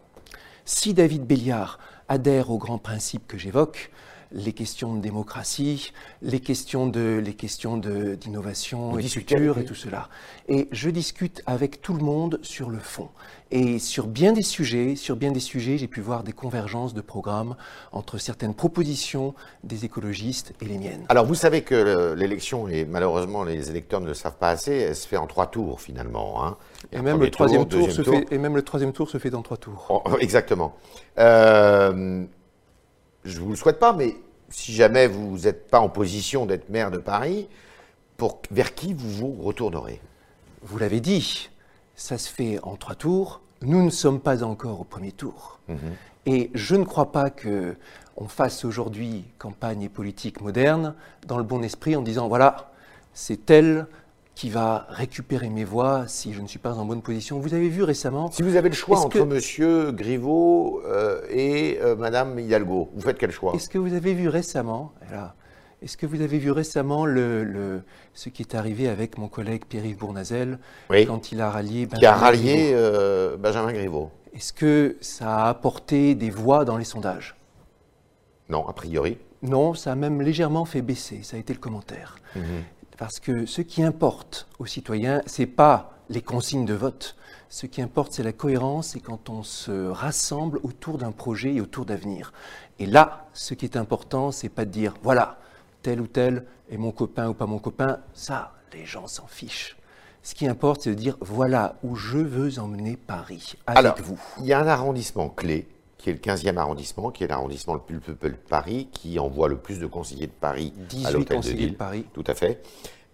Si 0.64 0.94
David 0.94 1.24
Béliard 1.26 1.78
adhère 2.08 2.50
aux 2.50 2.58
grands 2.58 2.78
principes 2.78 3.26
que 3.26 3.36
j'évoque, 3.36 3.90
les 4.34 4.52
questions 4.52 4.94
de 4.94 5.00
démocratie, 5.00 5.92
les 6.20 6.40
questions 6.40 6.86
de 6.86 7.22
les 7.24 7.34
questions 7.34 7.76
d'innovation 7.76 8.98
et 8.98 9.02
de 9.02 9.08
futur 9.08 9.58
et 9.58 9.64
tout 9.64 9.74
cela. 9.74 10.08
Et 10.48 10.68
je 10.72 10.90
discute 10.90 11.42
avec 11.46 11.80
tout 11.80 11.94
le 11.94 12.02
monde 12.02 12.38
sur 12.42 12.68
le 12.68 12.78
fond. 12.78 13.08
Et 13.50 13.78
sur 13.78 14.08
bien 14.08 14.32
des 14.32 14.42
sujets, 14.42 14.96
sur 14.96 15.14
bien 15.14 15.30
des 15.30 15.38
sujets, 15.38 15.78
j'ai 15.78 15.86
pu 15.86 16.00
voir 16.00 16.24
des 16.24 16.32
convergences 16.32 16.92
de 16.92 17.00
programmes 17.00 17.54
entre 17.92 18.18
certaines 18.18 18.54
propositions 18.54 19.34
des 19.62 19.84
écologistes 19.84 20.54
et 20.60 20.64
les 20.64 20.78
miennes. 20.78 21.04
Alors 21.08 21.24
vous 21.24 21.36
savez 21.36 21.62
que 21.62 22.14
l'élection, 22.14 22.68
et 22.68 22.84
malheureusement 22.84 23.44
les 23.44 23.70
électeurs 23.70 24.00
ne 24.00 24.06
le 24.06 24.14
savent 24.14 24.38
pas 24.38 24.48
assez, 24.50 24.72
elle 24.72 24.96
se 24.96 25.06
fait 25.06 25.16
en 25.16 25.28
trois 25.28 25.46
tours 25.46 25.80
finalement. 25.80 26.44
Hein. 26.44 26.56
Et 26.92 27.00
même, 27.00 27.20
le 27.20 27.30
troisième 27.30 27.66
tour, 27.68 27.90
se 27.92 28.02
Fait, 28.02 28.26
et 28.30 28.38
même 28.38 28.56
le 28.56 28.62
troisième 28.62 28.92
tour 28.92 29.08
se 29.08 29.18
fait 29.18 29.30
dans 29.30 29.42
trois 29.42 29.56
tours. 29.56 29.86
Oh, 29.88 30.02
exactement. 30.20 30.74
Euh, 31.18 32.24
je 33.24 33.38
ne 33.38 33.44
vous 33.44 33.50
le 33.50 33.56
souhaite 33.56 33.78
pas, 33.78 33.92
mais 33.92 34.16
si 34.50 34.72
jamais 34.72 35.06
vous 35.06 35.38
n'êtes 35.38 35.68
pas 35.68 35.80
en 35.80 35.88
position 35.88 36.46
d'être 36.46 36.68
maire 36.68 36.90
de 36.90 36.98
Paris, 36.98 37.48
pour, 38.16 38.40
vers 38.50 38.74
qui 38.74 38.94
vous 38.94 39.10
vous 39.10 39.42
retournerez? 39.42 40.00
Vous 40.62 40.78
l'avez 40.78 41.00
dit, 41.00 41.50
ça 41.96 42.18
se 42.18 42.28
fait 42.28 42.58
en 42.62 42.76
trois 42.76 42.94
tours. 42.94 43.40
Nous 43.62 43.82
ne 43.82 43.90
sommes 43.90 44.20
pas 44.20 44.42
encore 44.42 44.80
au 44.80 44.84
premier 44.84 45.12
tour. 45.12 45.58
Mhm. 45.68 45.78
Et 46.26 46.50
je 46.54 46.74
ne 46.74 46.84
crois 46.84 47.12
pas 47.12 47.30
que 47.30 47.76
on 48.16 48.28
fasse 48.28 48.64
aujourd'hui 48.64 49.24
campagne 49.38 49.88
politique 49.88 50.40
moderne 50.40 50.94
dans 51.26 51.36
le 51.36 51.42
bon 51.42 51.62
esprit 51.62 51.96
en 51.96 52.02
disant 52.02 52.28
voilà, 52.28 52.70
c'est 53.12 53.46
tel 53.46 53.86
qui 54.34 54.50
va 54.50 54.86
récupérer 54.88 55.48
mes 55.48 55.64
voix 55.64 56.04
si 56.08 56.32
je 56.32 56.40
ne 56.40 56.46
suis 56.46 56.58
pas 56.58 56.74
en 56.74 56.84
bonne 56.84 57.02
position. 57.02 57.38
Vous 57.38 57.54
avez 57.54 57.68
vu 57.68 57.82
récemment. 57.82 58.30
Si 58.32 58.42
vous 58.42 58.56
avez 58.56 58.68
le 58.68 58.74
choix 58.74 58.98
entre 59.00 59.24
Monsieur 59.24 59.92
Griveaux 59.92 60.82
euh, 60.86 61.20
et 61.30 61.78
euh, 61.80 61.94
Madame 61.94 62.38
Hidalgo, 62.38 62.90
vous 62.94 63.00
faites 63.00 63.18
quel 63.18 63.30
choix? 63.30 63.52
Est-ce 63.54 63.68
que 63.68 63.78
vous 63.78 63.94
avez 63.94 64.12
vu 64.14 64.28
récemment, 64.28 64.92
est-ce 65.82 65.96
que 65.96 66.06
vous 66.06 66.22
avez 66.22 66.38
vu 66.38 66.50
récemment 66.50 67.04
le, 67.04 67.82
ce 68.14 68.28
qui 68.28 68.42
est 68.42 68.54
arrivé 68.54 68.88
avec 68.88 69.18
mon 69.18 69.28
collègue 69.28 69.64
Pierre-Yves 69.68 69.98
Bournazel 69.98 70.58
quand 71.06 71.30
il 71.30 71.40
a 71.40 71.50
rallié 71.50 71.86
Benjamin 71.86 72.00
Qui 72.00 72.06
a 72.06 72.14
rallié 72.14 72.70
euh, 72.72 73.36
Benjamin 73.36 73.72
Griveaux. 73.72 74.10
Est-ce 74.34 74.52
que 74.52 74.96
ça 75.00 75.44
a 75.44 75.48
apporté 75.48 76.14
des 76.14 76.30
voix 76.30 76.64
dans 76.64 76.78
les 76.78 76.84
sondages? 76.84 77.36
Non, 78.48 78.66
a 78.66 78.72
priori. 78.72 79.18
Non, 79.42 79.74
ça 79.74 79.92
a 79.92 79.94
même 79.94 80.22
légèrement 80.22 80.64
fait 80.64 80.80
baisser, 80.82 81.20
ça 81.22 81.36
a 81.36 81.40
été 81.40 81.52
le 81.52 81.60
commentaire. 81.60 82.16
Mhm. 82.34 82.42
Parce 82.98 83.18
que 83.18 83.46
ce 83.46 83.60
qui 83.60 83.82
importe 83.82 84.46
aux 84.58 84.66
citoyens, 84.66 85.22
ce 85.26 85.42
n'est 85.42 85.46
pas 85.46 85.98
les 86.08 86.22
consignes 86.22 86.64
de 86.64 86.74
vote. 86.74 87.16
Ce 87.48 87.66
qui 87.66 87.82
importe, 87.82 88.12
c'est 88.12 88.22
la 88.22 88.32
cohérence 88.32 88.96
et 88.96 89.00
quand 89.00 89.30
on 89.30 89.42
se 89.42 89.88
rassemble 89.88 90.58
autour 90.62 90.98
d'un 90.98 91.12
projet 91.12 91.54
et 91.54 91.60
autour 91.60 91.84
d'avenir. 91.84 92.32
Et 92.78 92.86
là, 92.86 93.26
ce 93.32 93.54
qui 93.54 93.64
est 93.64 93.76
important, 93.76 94.32
c'est 94.32 94.48
pas 94.48 94.64
de 94.64 94.70
dire 94.70 94.94
voilà, 95.02 95.38
tel 95.82 96.00
ou 96.00 96.06
tel 96.06 96.44
est 96.70 96.76
mon 96.76 96.90
copain 96.90 97.28
ou 97.28 97.34
pas 97.34 97.46
mon 97.46 97.58
copain. 97.58 98.00
Ça, 98.12 98.52
les 98.72 98.84
gens 98.84 99.06
s'en 99.06 99.26
fichent. 99.26 99.76
Ce 100.22 100.34
qui 100.34 100.48
importe, 100.48 100.82
c'est 100.82 100.90
de 100.90 100.94
dire 100.94 101.16
voilà 101.20 101.76
où 101.82 101.96
je 101.96 102.18
veux 102.18 102.58
emmener 102.58 102.96
Paris 102.96 103.54
avec 103.66 103.78
Alors, 103.78 103.96
vous. 104.02 104.18
Il 104.40 104.46
y 104.46 104.52
a 104.52 104.60
un 104.60 104.66
arrondissement 104.66 105.28
clé 105.28 105.68
qui 106.04 106.10
est 106.10 106.12
le 106.12 106.18
15e 106.18 106.58
arrondissement, 106.58 107.10
qui 107.10 107.24
est 107.24 107.28
l'arrondissement 107.28 107.72
le 107.72 107.80
plus 107.80 107.98
peuplé 107.98 108.28
de 108.28 108.34
Paris, 108.34 108.90
qui 108.92 109.18
envoie 109.18 109.48
le 109.48 109.56
plus 109.56 109.80
de 109.80 109.86
conseillers 109.86 110.26
de 110.26 110.32
Paris 110.32 110.74
à 111.02 111.10
l'hôtel 111.10 111.40
de 111.40 111.48
ville. 111.48 111.70
De 111.70 111.76
Paris. 111.76 112.04
Tout 112.12 112.24
à 112.26 112.34
fait. 112.34 112.60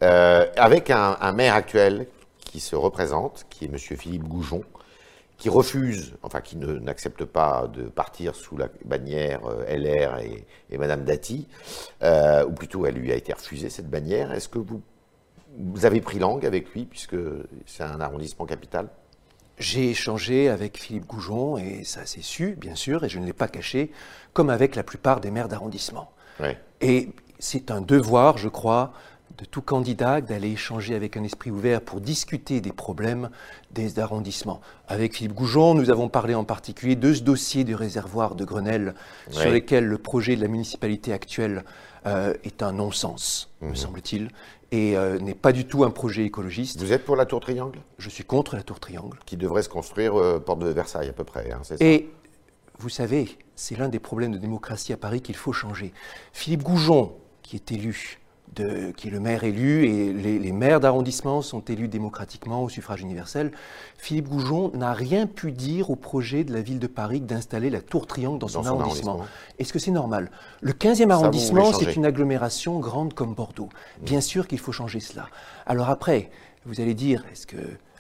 Euh, 0.03 0.45
avec 0.57 0.91
un, 0.91 1.33
maire 1.33 1.55
actuel 1.55 2.09
qui 2.41 2.59
se 2.59 2.75
représente, 2.75 3.47
qui 3.49 3.67
est 3.67 3.69
M. 3.69 3.79
Philippe 3.79 4.25
Goujon, 4.25 4.65
qui 5.39 5.49
refuse, 5.49 6.15
enfin 6.25 6.41
qui 6.41 6.57
n'accepte 6.57 7.25
pas 7.25 7.71
de 7.73 7.85
partir 7.85 8.35
sous 8.35 8.57
la 8.57 8.67
bannière 8.85 9.43
euh, 9.47 9.65
LR 9.69 10.19
et, 10.19 10.45
et 10.71 10.77
Mme 10.77 11.05
Dati, 11.05 11.47
euh, 12.03 12.45
ou 12.45 12.51
plutôt 12.51 12.87
elle 12.87 12.97
lui 12.97 13.13
a 13.13 13.15
été 13.15 13.33
refusée 13.33 13.71
cette 13.71 13.89
bannière. 13.89 14.33
Est-ce 14.33 14.49
que 14.49 14.59
vous, 14.59 14.83
vous 15.57 15.87
avez 15.87 16.01
pris 16.01 16.19
langue 16.19 16.45
avec 16.45 16.69
lui, 16.75 16.87
puisque 16.87 17.17
c'est 17.67 17.85
un 17.85 18.01
arrondissement 18.01 18.47
capital? 18.47 18.89
J'ai 19.61 19.91
échangé 19.91 20.49
avec 20.49 20.79
Philippe 20.79 21.07
Goujon, 21.07 21.59
et 21.59 21.85
ça 21.85 22.07
s'est 22.07 22.23
su, 22.23 22.57
bien 22.59 22.75
sûr, 22.75 23.05
et 23.05 23.09
je 23.09 23.19
ne 23.19 23.27
l'ai 23.27 23.33
pas 23.33 23.49
caché, 23.49 23.93
comme 24.33 24.51
avec 24.51 24.75
la 24.75 24.83
plupart 24.83 25.21
des 25.21 25.31
maires 25.31 25.49
d'arrondissement. 25.49 26.11
Et 26.81 27.11
c'est 27.39 27.71
un 27.71 27.83
devoir, 27.83 28.39
je 28.39 28.49
crois, 28.49 28.95
de 29.37 29.45
tout 29.45 29.63
candidat 29.63 30.21
d'aller 30.21 30.53
échanger 30.53 30.95
avec 30.95 31.17
un 31.17 31.23
esprit 31.23 31.51
ouvert 31.51 31.83
pour 31.83 32.01
discuter 32.01 32.61
des 32.61 32.73
problèmes 32.73 33.31
des 33.73 33.99
arrondissements. 33.99 34.61
Avec 34.89 35.15
Philippe 35.15 35.35
Goujon, 35.35 35.75
nous 35.75 35.91
avons 35.91 36.09
parlé 36.09 36.35
en 36.35 36.45
particulier 36.45 36.97
de 36.97 37.13
ce 37.13 37.23
dossier 37.23 37.65
du 37.65 37.75
réservoir 37.75 38.35
de 38.35 38.45
Grenelle, 38.45 38.95
sur 39.31 39.51
lequel 39.51 39.85
le 39.85 39.99
projet 39.99 40.37
de 40.37 40.41
la 40.41 40.49
municipalité 40.49 41.13
actuelle 41.13 41.65
euh, 42.07 42.33
est 42.45 42.63
un 42.63 42.73
non-sens, 42.73 43.51
me 43.61 43.69
mhm. 43.69 43.77
semble-t-il 43.77 44.31
et 44.73 44.97
euh, 44.97 45.19
n'est 45.19 45.35
pas 45.35 45.53
du 45.53 45.67
tout 45.67 45.85
un 45.85 45.91
projet 45.91 46.25
écologiste. 46.25 46.81
Vous 46.81 46.93
êtes 46.93 47.05
pour 47.05 47.17
la 47.17 47.27
tour 47.27 47.41
triangle? 47.41 47.81
Je 47.99 48.09
suis 48.09 48.25
contre 48.25 48.57
la 48.57 48.63
tour 48.63 48.81
triangle. 48.81 49.19
Qui 49.27 49.37
devrait 49.37 49.63
se 49.63 49.69
construire 49.69 50.19
euh, 50.19 50.39
porte 50.39 50.61
de 50.61 50.69
Versailles 50.69 51.09
à 51.09 51.13
peu 51.13 51.25
près, 51.25 51.51
hein, 51.51 51.61
ça? 51.63 51.75
Et 51.81 52.11
vous 52.79 52.89
savez, 52.89 53.39
c'est 53.57 53.77
l'un 53.77 53.89
des 53.89 53.99
problèmes 53.99 54.33
de 54.33 54.39
démocratie 54.39 54.93
à 54.93 54.97
Paris 54.97 55.21
qu'il 55.21 55.37
faut 55.37 55.53
changer. 55.53 55.93
Philippe 56.33 56.63
Goujon, 56.63 57.13
qui 57.43 57.57
est 57.57 57.73
élu 57.73 58.20
qui 58.55 59.09
est 59.09 59.11
le 59.11 59.21
maire 59.21 59.45
élu, 59.45 59.87
et 59.87 60.13
les, 60.13 60.53
maires 60.53 60.81
d'arrondissement 60.81 61.43
sont 61.43 61.61
élus 61.61 61.89
démocratiquement 61.89 62.63
au 62.63 62.69
suffrage 62.69 63.01
universel, 63.01 63.53
Philippe 63.97 64.29
Goujon 64.29 64.73
n'a 64.75 64.93
rien 64.93 65.27
pu 65.27 65.53
dire 65.53 65.91
au 65.91 65.97
projet 65.97 66.45
de 66.45 66.53
la 66.53 66.61
ville 66.61 66.79
de 66.79 66.87
Paris 66.87 67.21
d'installer 67.21 67.71
la 67.71 67.81
tour 67.81 68.07
triangle 68.07 68.39
dans, 68.39 68.49
son, 68.49 68.65
arrondissement. 68.65 69.21
Est-ce 69.59 69.73
que 69.73 69.79
c'est 69.79 69.91
normal? 69.91 70.31
Le 70.61 70.73
15e 70.73 71.11
arrondissement, 71.11 71.73
c'est 71.73 71.97
une 71.97 72.05
agglomération 72.05 72.79
grande 72.81 73.15
comme 73.15 73.35
Bordeaux. 73.35 73.69
Mm. 74.01 74.05
Bien 74.05 74.21
sûr 74.21 74.49
qu'il 74.49 74.59
faut 74.59 74.73
changer 74.73 75.01
cela. 75.01 75.29
Alors 75.67 75.91
après, 75.91 76.31
vous 76.67 76.81
allez 76.81 76.95
dire, 76.95 77.25
est-ce 77.33 77.47
que 77.47 77.57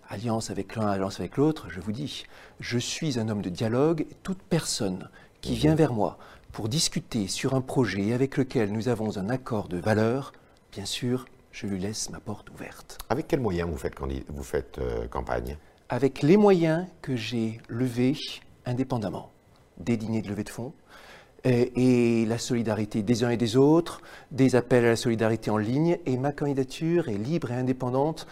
alliance 0.09 0.51
avec 0.51 0.77
l'un, 0.77 0.89
alliance 0.89 1.21
avec 1.21 1.37
l'autre? 1.37 1.69
Je 1.71 1.81
vous 1.81 1.93
dis, 1.93 2.25
je 2.59 2.79
suis 2.79 3.19
un 3.19 3.29
homme 3.29 3.43
de 3.43 3.51
dialogue. 3.51 4.07
Toute 4.23 4.43
personne 4.43 5.09
qui 5.41 5.53
mm-hmm. 5.53 5.57
vient 5.57 5.75
vers 5.75 5.93
moi 5.93 6.19
pour 6.53 6.69
discuter 6.69 7.29
sur 7.29 7.55
un 7.55 7.61
projet 7.61 8.13
avec 8.13 8.37
lequel 8.37 8.73
nous 8.73 8.89
avons 8.89 9.19
un 9.19 9.29
accord 9.29 9.69
de 9.69 9.79
valeur, 9.79 10.33
bien 10.73 10.85
sûr, 10.85 11.27
je 11.53 11.67
lui 11.67 11.79
laisse 11.79 12.11
ma 12.11 12.21
porte 12.21 12.51
ouverte. 12.51 12.99
Avec 13.09 13.29
quels 13.29 13.41
moyens 13.41 13.69
vous 13.69 13.77
faites, 13.77 13.95
vous 14.29 14.43
faites 14.43 14.79
euh, 14.79 15.07
campagne? 15.09 15.57
Avec 15.89 16.23
les 16.23 16.37
moyens 16.37 16.87
que 17.03 17.17
j'ai 17.17 17.61
levés 17.69 18.17
indépendamment. 18.67 19.31
Des 19.79 19.97
dîners 19.97 20.23
de 20.23 20.29
levée 20.29 20.45
de 20.45 20.51
fonds, 20.51 20.73
et, 21.45 22.27
la 22.27 22.39
solidarité 22.39 23.03
des 23.03 23.25
uns 23.25 23.31
et 23.31 23.37
des 23.37 23.57
autres, 23.57 24.03
des 24.31 24.57
appels 24.57 24.85
à 24.85 24.89
la 24.89 24.97
solidarité 24.97 25.51
en 25.51 25.57
ligne, 25.57 25.99
et 26.07 26.17
ma 26.17 26.33
candidature 26.33 27.09
est 27.09 27.19
libre 27.19 27.51
et 27.51 27.55
indépendante 27.55 28.27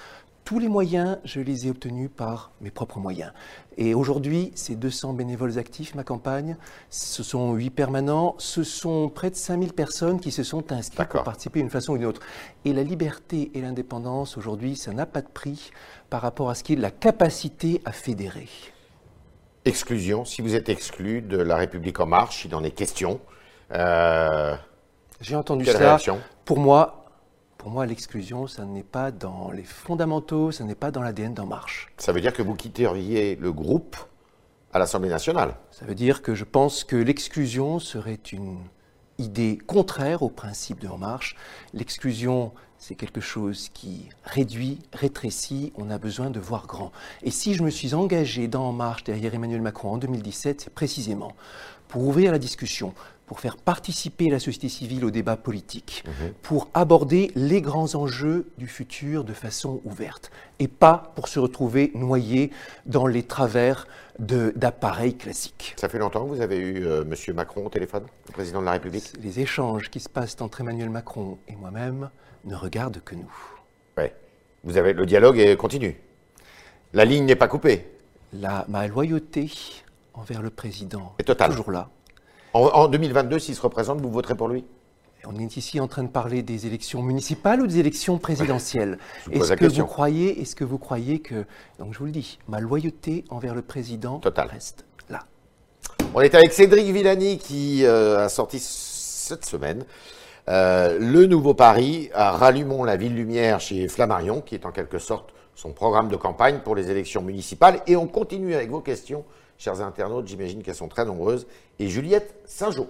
tous 0.48 0.58
les 0.58 0.68
moyens, 0.68 1.18
je 1.26 1.40
les 1.40 1.66
ai 1.66 1.70
obtenus 1.70 2.08
par 2.08 2.52
mes 2.62 2.70
propres 2.70 2.98
moyens. 2.98 3.32
Et 3.76 3.92
aujourd'hui, 3.92 4.50
c'est 4.54 4.76
200 4.76 5.12
bénévoles 5.12 5.58
actifs, 5.58 5.94
ma 5.94 6.04
campagne. 6.04 6.56
Ce 6.88 7.22
sont 7.22 7.52
8 7.52 7.68
permanents. 7.68 8.34
Ce 8.38 8.62
sont 8.62 9.10
près 9.10 9.28
de 9.28 9.36
5000 9.36 9.74
personnes 9.74 10.18
qui 10.18 10.30
se 10.30 10.42
sont 10.42 10.72
inscrites 10.72 11.06
pour 11.06 11.22
participer 11.22 11.60
d'une 11.60 11.68
façon 11.68 11.92
ou 11.92 11.98
d'une 11.98 12.06
autre. 12.06 12.22
Et 12.64 12.72
la 12.72 12.82
liberté 12.82 13.50
et 13.52 13.60
l'indépendance, 13.60 14.38
aujourd'hui, 14.38 14.74
ça 14.74 14.94
n'a 14.94 15.04
pas 15.04 15.20
de 15.20 15.28
prix 15.28 15.70
par 16.08 16.22
rapport 16.22 16.48
à 16.48 16.54
ce 16.54 16.64
qui 16.64 16.72
est 16.72 16.76
la 16.76 16.90
capacité 16.90 17.82
à 17.84 17.92
fédérer. 17.92 18.48
Exclusion, 19.66 20.24
si 20.24 20.40
vous 20.40 20.54
êtes 20.54 20.70
exclu 20.70 21.20
de 21.20 21.36
la 21.36 21.56
République 21.56 22.00
en 22.00 22.06
marche, 22.06 22.46
il 22.46 22.54
en 22.54 22.64
est 22.64 22.70
question. 22.70 23.20
Euh, 23.74 24.56
J'ai 25.20 25.36
entendu 25.36 25.66
ça. 25.66 25.98
Pour 26.46 26.58
moi, 26.58 26.97
pour 27.68 27.74
moi, 27.74 27.84
l'exclusion, 27.84 28.46
ça 28.46 28.64
n'est 28.64 28.82
pas 28.82 29.10
dans 29.10 29.50
les 29.50 29.62
fondamentaux, 29.62 30.52
ça 30.52 30.64
n'est 30.64 30.74
pas 30.74 30.90
dans 30.90 31.02
l'ADN 31.02 31.34
d'En 31.34 31.44
Marche. 31.44 31.92
Ça 31.98 32.12
veut 32.12 32.22
dire 32.22 32.32
que 32.32 32.40
vous 32.40 32.54
quitteriez 32.54 33.36
le 33.36 33.52
groupe 33.52 33.94
à 34.72 34.78
l'Assemblée 34.78 35.10
nationale 35.10 35.54
Ça 35.70 35.84
veut 35.84 35.94
dire 35.94 36.22
que 36.22 36.34
je 36.34 36.44
pense 36.44 36.82
que 36.82 36.96
l'exclusion 36.96 37.78
serait 37.78 38.20
une 38.32 38.56
idée 39.18 39.58
contraire 39.58 40.22
au 40.22 40.30
principe 40.30 40.80
de 40.80 40.88
En 40.88 40.96
Marche. 40.96 41.36
L'exclusion, 41.74 42.52
c'est 42.78 42.94
quelque 42.94 43.20
chose 43.20 43.68
qui 43.74 44.08
réduit, 44.24 44.78
rétrécit, 44.92 45.72
on 45.76 45.90
a 45.90 45.98
besoin 45.98 46.30
de 46.30 46.40
voir 46.40 46.66
grand. 46.66 46.92
Et 47.22 47.30
si 47.30 47.54
je 47.54 47.62
me 47.62 47.70
suis 47.70 47.94
engagé 47.94 48.48
dans 48.48 48.68
En 48.68 48.72
Marche 48.72 49.04
derrière 49.04 49.34
Emmanuel 49.34 49.60
Macron 49.60 49.92
en 49.92 49.98
2017, 49.98 50.62
c'est 50.62 50.74
précisément 50.74 51.32
pour 51.88 52.06
ouvrir 52.06 52.32
la 52.32 52.38
discussion, 52.38 52.94
pour 53.26 53.40
faire 53.40 53.56
participer 53.56 54.30
la 54.30 54.38
société 54.38 54.68
civile 54.68 55.04
au 55.04 55.10
débat 55.10 55.36
politique, 55.36 56.04
mhm. 56.06 56.32
pour 56.42 56.68
aborder 56.72 57.32
les 57.34 57.60
grands 57.60 57.94
enjeux 57.94 58.48
du 58.58 58.66
futur 58.66 59.24
de 59.24 59.32
façon 59.32 59.80
ouverte, 59.84 60.30
et 60.58 60.68
pas 60.68 61.12
pour 61.16 61.28
se 61.28 61.38
retrouver 61.40 61.90
noyé 61.94 62.50
dans 62.86 63.06
les 63.06 63.22
travers 63.22 63.86
d'appareils 64.18 65.16
classiques. 65.16 65.74
Ça 65.78 65.88
fait 65.88 65.98
longtemps 65.98 66.24
que 66.24 66.34
vous 66.34 66.40
avez 66.40 66.58
eu 66.58 66.84
euh, 66.84 67.02
M. 67.02 67.34
Macron 67.34 67.66
au 67.66 67.68
téléphone, 67.68 68.04
le 68.26 68.32
président 68.32 68.60
de 68.60 68.66
la 68.66 68.72
République? 68.72 69.12
Les 69.22 69.40
échanges 69.40 69.90
qui 69.90 70.00
se 70.00 70.08
passent 70.08 70.36
entre 70.40 70.60
Emmanuel 70.60 70.90
Macron 70.90 71.38
et 71.48 71.54
moi-même 71.54 72.10
ne 72.48 72.56
regardent 72.56 73.00
que 73.04 73.14
nous. 73.14 73.32
Oui. 73.96 74.04
Vous 74.64 74.76
avez, 74.76 74.92
le 74.92 75.06
dialogue 75.06 75.38
est 75.38 75.56
continu. 75.56 76.00
La 76.92 77.04
ligne 77.04 77.26
n'est 77.26 77.36
pas 77.36 77.48
coupée. 77.48 77.86
la, 78.32 78.64
ma 78.68 78.86
loyauté 78.88 79.50
envers 80.14 80.42
le 80.42 80.50
président 80.50 81.14
est 81.18 81.24
totale. 81.24 81.50
toujours 81.50 81.70
là. 81.70 81.88
En, 82.54 82.62
en 82.62 82.88
2022, 82.88 83.38
s'il 83.38 83.54
se 83.54 83.60
représente, 83.60 84.00
vous 84.00 84.10
voterez 84.10 84.34
pour 84.34 84.48
lui? 84.48 84.64
On 85.26 85.36
est 85.38 85.56
ici 85.56 85.78
en 85.80 85.88
train 85.88 86.04
de 86.04 86.08
parler 86.08 86.42
des 86.42 86.66
élections 86.66 87.02
municipales 87.02 87.60
ou 87.60 87.66
des 87.66 87.78
élections 87.78 88.18
présidentielles? 88.18 88.98
Est-ce 89.30 89.52
que 89.54 89.66
vous 89.66 89.84
croyez, 89.84 90.40
est-ce 90.40 90.56
que 90.56 90.64
vous 90.64 90.78
croyez 90.78 91.18
que, 91.18 91.44
donc 91.78 91.92
je 91.92 91.98
vous 91.98 92.06
le 92.06 92.12
dis, 92.12 92.38
ma 92.48 92.60
loyauté 92.60 93.24
envers 93.28 93.54
le 93.54 93.62
président 93.62 94.20
reste 94.24 94.86
là? 95.10 95.24
On 96.14 96.20
est 96.22 96.34
avec 96.34 96.52
Cédric 96.52 96.86
Villani 96.86 97.38
qui 97.38 97.84
euh, 97.84 98.24
a 98.24 98.28
sorti 98.28 98.58
cette 98.60 99.44
semaine 99.44 99.84
euh, 100.48 100.98
le 100.98 101.26
nouveau 101.26 101.52
Paris 101.52 102.10
Rallumons 102.14 102.84
la 102.84 102.96
ville 102.96 103.14
lumière 103.14 103.60
chez 103.60 103.86
Flammarion, 103.86 104.40
qui 104.40 104.54
est 104.54 104.64
en 104.64 104.72
quelque 104.72 104.98
sorte 104.98 105.34
son 105.54 105.72
programme 105.72 106.08
de 106.08 106.16
campagne 106.16 106.60
pour 106.60 106.74
les 106.74 106.90
élections 106.90 107.20
municipales. 107.20 107.80
Et 107.86 107.96
on 107.96 108.06
continue 108.06 108.54
avec 108.54 108.70
vos 108.70 108.80
questions, 108.80 109.24
chers 109.58 109.80
internautes, 109.80 110.28
j'imagine 110.28 110.62
qu'elles 110.62 110.74
sont 110.74 110.88
très 110.88 111.04
nombreuses. 111.04 111.46
Et 111.78 111.88
Juliette 111.88 112.34
Saint-Jean. 112.46 112.86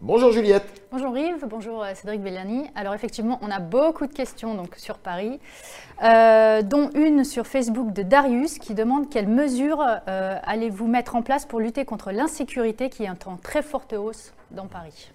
Bonjour 0.00 0.32
Juliette. 0.32 0.77
Bonjour 0.90 1.18
Yves, 1.18 1.44
bonjour 1.46 1.84
euh, 1.84 1.92
Cédric 1.94 2.22
Bellani. 2.22 2.64
Alors 2.74 2.94
effectivement, 2.94 3.38
on 3.42 3.50
a 3.50 3.60
beaucoup 3.60 4.06
de 4.06 4.12
questions 4.14 4.54
donc, 4.54 4.74
sur 4.76 4.96
Paris, 4.96 5.38
euh, 6.02 6.62
dont 6.62 6.88
une 6.94 7.24
sur 7.24 7.46
Facebook 7.46 7.92
de 7.92 8.02
Darius 8.02 8.58
qui 8.58 8.72
demande 8.72 9.10
quelles 9.10 9.28
mesures 9.28 9.84
euh, 10.08 10.38
allez-vous 10.42 10.86
mettre 10.86 11.14
en 11.14 11.20
place 11.20 11.44
pour 11.44 11.60
lutter 11.60 11.84
contre 11.84 12.10
l'insécurité 12.10 12.88
qui 12.88 13.04
est 13.04 13.26
en 13.26 13.36
très 13.36 13.60
forte 13.60 13.92
hausse 13.92 14.32
dans 14.50 14.64
Paris? 14.64 15.10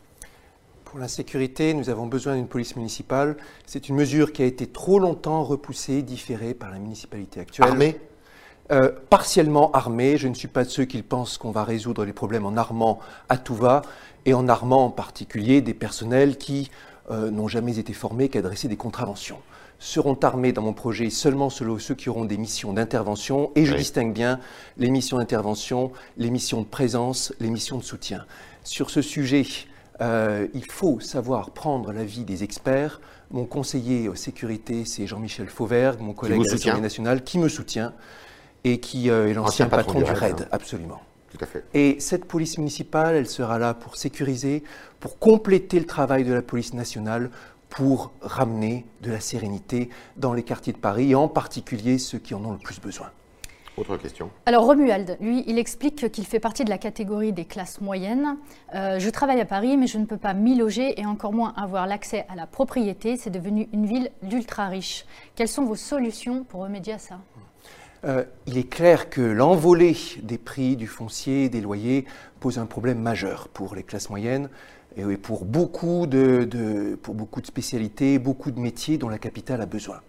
Pour 0.86 1.00
la 1.00 1.08
sécurité, 1.08 1.74
nous 1.74 1.89
avons 1.89 2.06
besoin 2.06 2.36
d'une 2.36 2.48
police 2.48 2.75
municipale. 2.75 3.36
C'est 3.65 3.89
une 3.89 3.96
mesure 3.96 4.32
qui 4.32 4.44
a 4.44 4.46
été 4.46 4.68
trop 4.68 5.00
longtemps 5.00 5.42
repoussée, 5.42 6.03
différée 6.03 6.53
par 6.53 6.70
la 6.70 6.77
municipalité 6.77 7.39
actuelle. 7.39 7.70
Armée 7.70 8.00
Euh, 8.72 8.91
partiellement 9.10 9.72
armée. 9.72 10.15
Je 10.15 10.29
ne 10.29 10.34
suis 10.34 10.48
pas 10.48 10.63
de 10.63 10.70
ceux 10.70 10.86
qui 10.86 11.01
pensent 11.01 11.38
qu'on 11.38 11.51
va 11.51 11.65
résoudre 11.65 12.05
les 12.05 12.13
problèmes 12.13 12.46
en 12.46 12.55
armant 12.55 13.00
à 13.27 13.38
tout 13.38 13.55
va, 13.55 13.82
et 14.25 14.34
en 14.34 14.48
armant 14.48 14.86
en 14.86 14.89
particulier 14.89 15.62
des 15.62 15.74
personnels 15.74 16.38
qui 16.38 16.72
euh, 17.12 17.29
n'ont 17.29 17.50
jamais 17.50 17.77
été 17.77 17.91
formés 17.91 18.29
qu'à 18.29 18.41
dresser 18.41 18.70
des 18.70 18.77
contraventions. 18.77 19.39
Seront 19.79 20.17
armés 20.22 20.53
dans 20.53 20.62
mon 20.62 20.72
projet 20.72 21.10
seulement 21.10 21.50
ceux, 21.50 21.77
ceux 21.77 21.93
qui 21.93 22.08
auront 22.08 22.24
des 22.24 22.38
missions 22.38 22.72
d'intervention, 22.72 23.51
et 23.55 23.65
je 23.65 23.74
Oui. 23.74 23.79
distingue 23.79 24.13
bien 24.13 24.39
les 24.77 24.89
missions 24.89 25.17
d'intervention, 25.17 25.91
les 26.15 26.29
missions 26.29 26.62
de 26.62 26.67
présence, 26.67 27.34
les 27.41 27.50
missions 27.50 27.77
de 27.77 27.84
soutien. 27.84 28.25
Sur 28.63 28.89
ce 28.89 29.01
sujet, 29.01 29.46
euh, 30.00 30.48
il 30.53 30.72
faut 30.72 31.01
savoir 31.01 31.51
prendre 31.51 31.91
l'avis 31.91 32.24
des 32.24 32.46
experts. 32.46 33.01
Mon 33.29 33.43
conseiller 33.43 34.10
sécurité, 34.15 34.86
c'est 34.86 35.05
Jean-Michel 35.05 35.50
Fauvergue, 35.50 36.00
mon 36.00 36.13
collègue 36.13 36.48
à 36.48 36.51
l'Assemblée 36.51 36.82
nationale, 36.82 37.25
qui 37.25 37.39
me 37.39 37.50
soutient 37.50 37.91
et 38.63 38.79
qui 38.79 39.10
euh, 39.10 39.29
est 39.29 39.34
l'ancien 39.34 39.65
Ancien 39.65 39.70
patron 39.70 40.00
patron, 40.00 40.13
du 40.13 40.20
RAID, 40.20 40.41
hein. 40.41 40.48
absolument. 40.51 41.01
Tout 41.32 41.43
à 41.43 41.48
fait. 41.48 41.65
Et 41.74 42.00
cette 42.00 42.25
police 42.25 42.58
municipale, 42.58 43.15
elle 43.15 43.27
sera 43.27 43.58
là 43.58 43.74
pour 43.74 43.98
sécuriser, 43.98 44.63
pour 45.00 45.17
compléter 45.17 45.79
le 45.79 45.86
travail 45.86 46.24
de 46.24 46.34
la 46.34 46.41
police 46.41 46.74
nationale, 46.74 47.32
pour 47.70 48.12
ramener 48.22 48.86
de 49.01 49.12
la 49.12 49.20
sérénité 49.20 49.89
dans 50.15 50.34
les 50.34 50.43
quartiers 50.43 50.74
de 50.74 50.77
Paris, 50.77 51.12
et 51.12 51.15
en 51.15 51.27
particulier 51.27 51.98
ceux 51.98 52.20
qui 52.20 52.36
en 52.36 52.46
ont 52.46 52.51
le 52.51 52.60
plus 52.60 52.79
besoin. 52.79 53.10
Autre 53.75 53.98
question. 53.98 54.29
Alors 54.46 54.65
Romuald, 54.65 55.17
lui, 55.20 55.43
il 55.48 55.58
explique 55.58 56.12
qu'il 56.12 56.27
fait 56.27 56.39
partie 56.39 56.63
de 56.63 56.70
la 56.70 56.77
catégorie 56.77 57.34
des 57.34 57.46
classes 57.46 57.82
moyennes. 57.82 58.38
Euh, 58.75 59.00
je 59.00 59.10
travaille 59.10 59.41
à 59.41 59.46
Paris, 59.46 59.77
mais 59.77 59.88
je 59.88 59.98
ne 59.98 60.05
peux 60.05 60.17
pas 60.17 60.36
m'y 60.36 60.55
loger 60.55 61.00
et 61.01 61.08
encore 61.08 61.34
moins 61.34 61.53
avoir 61.58 61.88
l'accès 61.88 62.27
à 62.29 62.36
la 62.36 62.46
propriété. 62.46 63.17
C'est 63.17 63.32
devenu 63.32 63.67
une 63.74 63.88
ville 63.88 64.12
d'ultra 64.22 64.67
riches. 64.67 65.05
Quelles 65.34 65.48
sont 65.48 65.65
vos 65.65 65.75
solutions 65.75 66.43
pour 66.43 66.62
remédier 66.62 66.93
à 66.93 67.00
ça? 67.00 67.17
Euh, 68.05 68.24
il 68.48 68.57
est 68.57 68.69
clair 68.69 69.09
que 69.09 69.22
l'envolée 69.22 69.96
des 70.22 70.37
prix 70.37 70.75
du 70.75 70.87
foncier, 70.87 71.50
des 71.50 71.61
loyers, 71.61 72.05
pose 72.39 72.59
un 72.59 72.66
problème 72.66 73.00
majeur 73.00 73.48
pour 73.48 73.75
les 73.75 73.83
classes 73.83 74.09
moyennes 74.09 74.50
et 74.98 75.18
pour 75.18 75.46
beaucoup 75.46 76.05
de, 76.05 76.98
pour 77.01 77.16
beaucoup 77.16 77.42
spécialités, 77.48 78.20
beaucoup 78.20 78.51
de 78.51 78.59
métiers 78.59 78.98
dont 78.98 79.09
la 79.09 79.18
capitale 79.18 79.61
a 79.61 79.66
besoin. 79.66 80.01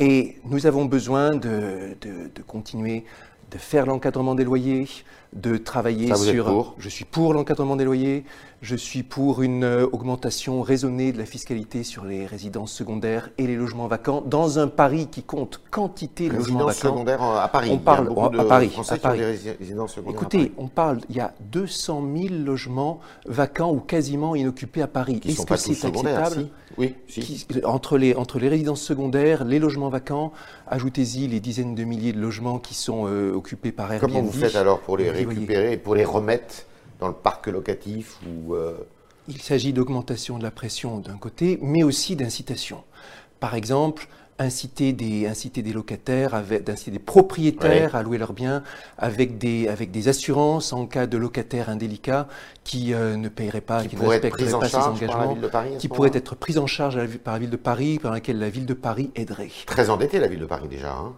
Et 0.00 0.36
nous 0.44 0.66
avons 0.66 0.84
besoin 0.84 1.30
de- 1.34 1.96
de 2.02 2.42
continuer 2.42 3.04
de 3.50 3.58
faire 3.58 3.86
l'encadrement 3.86 4.34
des 4.34 4.44
loyers, 4.44 4.86
de 5.34 5.56
travailler 5.56 6.08
Ça, 6.08 6.16
sur... 6.16 6.74
Je 6.78 6.88
suis 6.88 7.04
pour 7.04 7.34
l'encadrement 7.34 7.76
des 7.76 7.84
loyers, 7.84 8.24
je 8.62 8.74
suis 8.74 9.02
pour 9.02 9.42
une 9.42 9.62
euh, 9.62 9.86
augmentation 9.92 10.62
raisonnée 10.62 11.12
de 11.12 11.18
la 11.18 11.26
fiscalité 11.26 11.84
sur 11.84 12.04
les 12.04 12.26
résidences 12.26 12.72
secondaires 12.72 13.28
et 13.38 13.46
les 13.46 13.54
logements 13.54 13.86
vacants 13.86 14.22
dans 14.24 14.58
un 14.58 14.66
Paris 14.68 15.06
qui 15.10 15.22
compte 15.22 15.60
quantité 15.70 16.28
de 16.28 16.34
logements 16.34 16.64
vacants. 16.66 16.72
secondaire 16.88 17.22
euh, 17.22 17.38
à 17.38 17.48
Paris. 17.48 17.70
On 17.72 17.78
parle- 17.78 18.06
à 18.08 18.28
de 18.30 18.42
Paris, 18.42 18.70
à 18.76 18.96
Paris. 18.96 19.26
secondaires 19.90 20.08
à 20.08 20.10
Écoutez, 20.10 20.38
Paris. 20.38 20.52
on 20.58 20.66
parle, 20.68 20.98
il 21.10 21.16
y 21.16 21.20
a 21.20 21.34
200 21.52 22.02
000 22.16 22.34
logements 22.44 23.00
vacants 23.26 23.70
ou 23.72 23.78
quasiment 23.80 24.34
inoccupés 24.34 24.82
à 24.82 24.88
Paris. 24.88 25.20
Est-ce 25.24 25.44
que 25.46 25.56
c'est 25.56 25.74
secondaires, 25.74 26.18
acceptable 26.20 26.46
si? 26.46 26.52
Oui, 26.78 26.94
si. 27.08 27.20
Qui- 27.20 27.64
entre, 27.64 27.98
les, 27.98 28.14
entre 28.14 28.38
les 28.38 28.48
résidences 28.48 28.82
secondaires, 28.82 29.44
les 29.44 29.58
logements 29.58 29.88
vacants, 29.88 30.32
ajoutez-y 30.68 31.26
les 31.26 31.40
dizaines 31.40 31.74
de 31.74 31.84
milliers 31.84 32.12
de 32.12 32.20
logements 32.20 32.58
qui 32.58 32.74
sont 32.74 33.06
euh, 33.06 33.32
occupés 33.32 33.72
par 33.72 33.92
Airbnb. 33.92 34.10
Comment 34.12 34.22
vous 34.24 34.32
faites 34.32 34.54
alors 34.56 34.80
pour 34.80 34.96
les. 34.96 35.08
Récupérer 35.26 35.72
et 35.72 35.76
pour 35.76 35.94
les 35.94 36.04
remettre 36.04 36.64
dans 37.00 37.08
le 37.08 37.14
parc 37.14 37.46
locatif 37.46 38.16
ou 38.26 38.54
euh, 38.54 38.74
Il 39.28 39.40
s'agit 39.40 39.72
d'augmentation 39.72 40.38
de 40.38 40.42
la 40.42 40.50
pression 40.50 40.98
d'un 40.98 41.16
côté, 41.16 41.58
mais 41.62 41.82
aussi 41.82 42.16
d'incitation. 42.16 42.82
Par 43.40 43.54
exemple, 43.54 44.08
inciter 44.40 44.92
des, 44.92 45.26
inciter 45.26 45.62
des 45.62 45.72
locataires, 45.72 46.34
avec- 46.34 46.64
d'inciter 46.64 46.90
des 46.92 46.98
propriétaires 46.98 47.94
à 47.96 48.02
louer 48.02 48.18
leurs 48.18 48.32
biens 48.32 48.62
avec 48.96 49.38
des, 49.38 49.68
avec 49.68 49.90
des 49.90 50.08
assurances 50.08 50.72
en 50.72 50.86
cas 50.86 51.06
de 51.06 51.18
locataires 51.18 51.68
indélicats 51.68 52.28
qui 52.64 52.94
euh, 52.94 53.16
ne 53.16 53.28
paieraient 53.28 53.60
pas, 53.60 53.82
qui 53.82 53.88
qui 53.90 53.96
ne 53.96 54.02
en 54.02 54.08
pas 54.08 54.68
la 54.68 54.86
engagements, 54.88 55.32
ville 55.32 55.42
de 55.42 55.48
Paris 55.48 55.68
à 55.70 55.74
ce 55.74 55.78
qui 55.80 55.88
pourraient 55.88 56.10
être 56.14 56.34
prises 56.36 56.58
en 56.58 56.66
charge 56.66 57.04
par 57.18 57.34
la 57.34 57.40
ville 57.40 57.50
de 57.50 57.56
Paris, 57.56 57.98
par 57.98 58.12
laquelle 58.12 58.38
la 58.38 58.48
ville 58.48 58.66
de 58.66 58.74
Paris 58.74 59.10
aiderait. 59.16 59.50
Très 59.66 59.90
endettée 59.90 60.18
la 60.20 60.28
ville 60.28 60.40
de 60.40 60.46
Paris 60.46 60.68
déjà. 60.68 60.92
hein. 60.92 61.12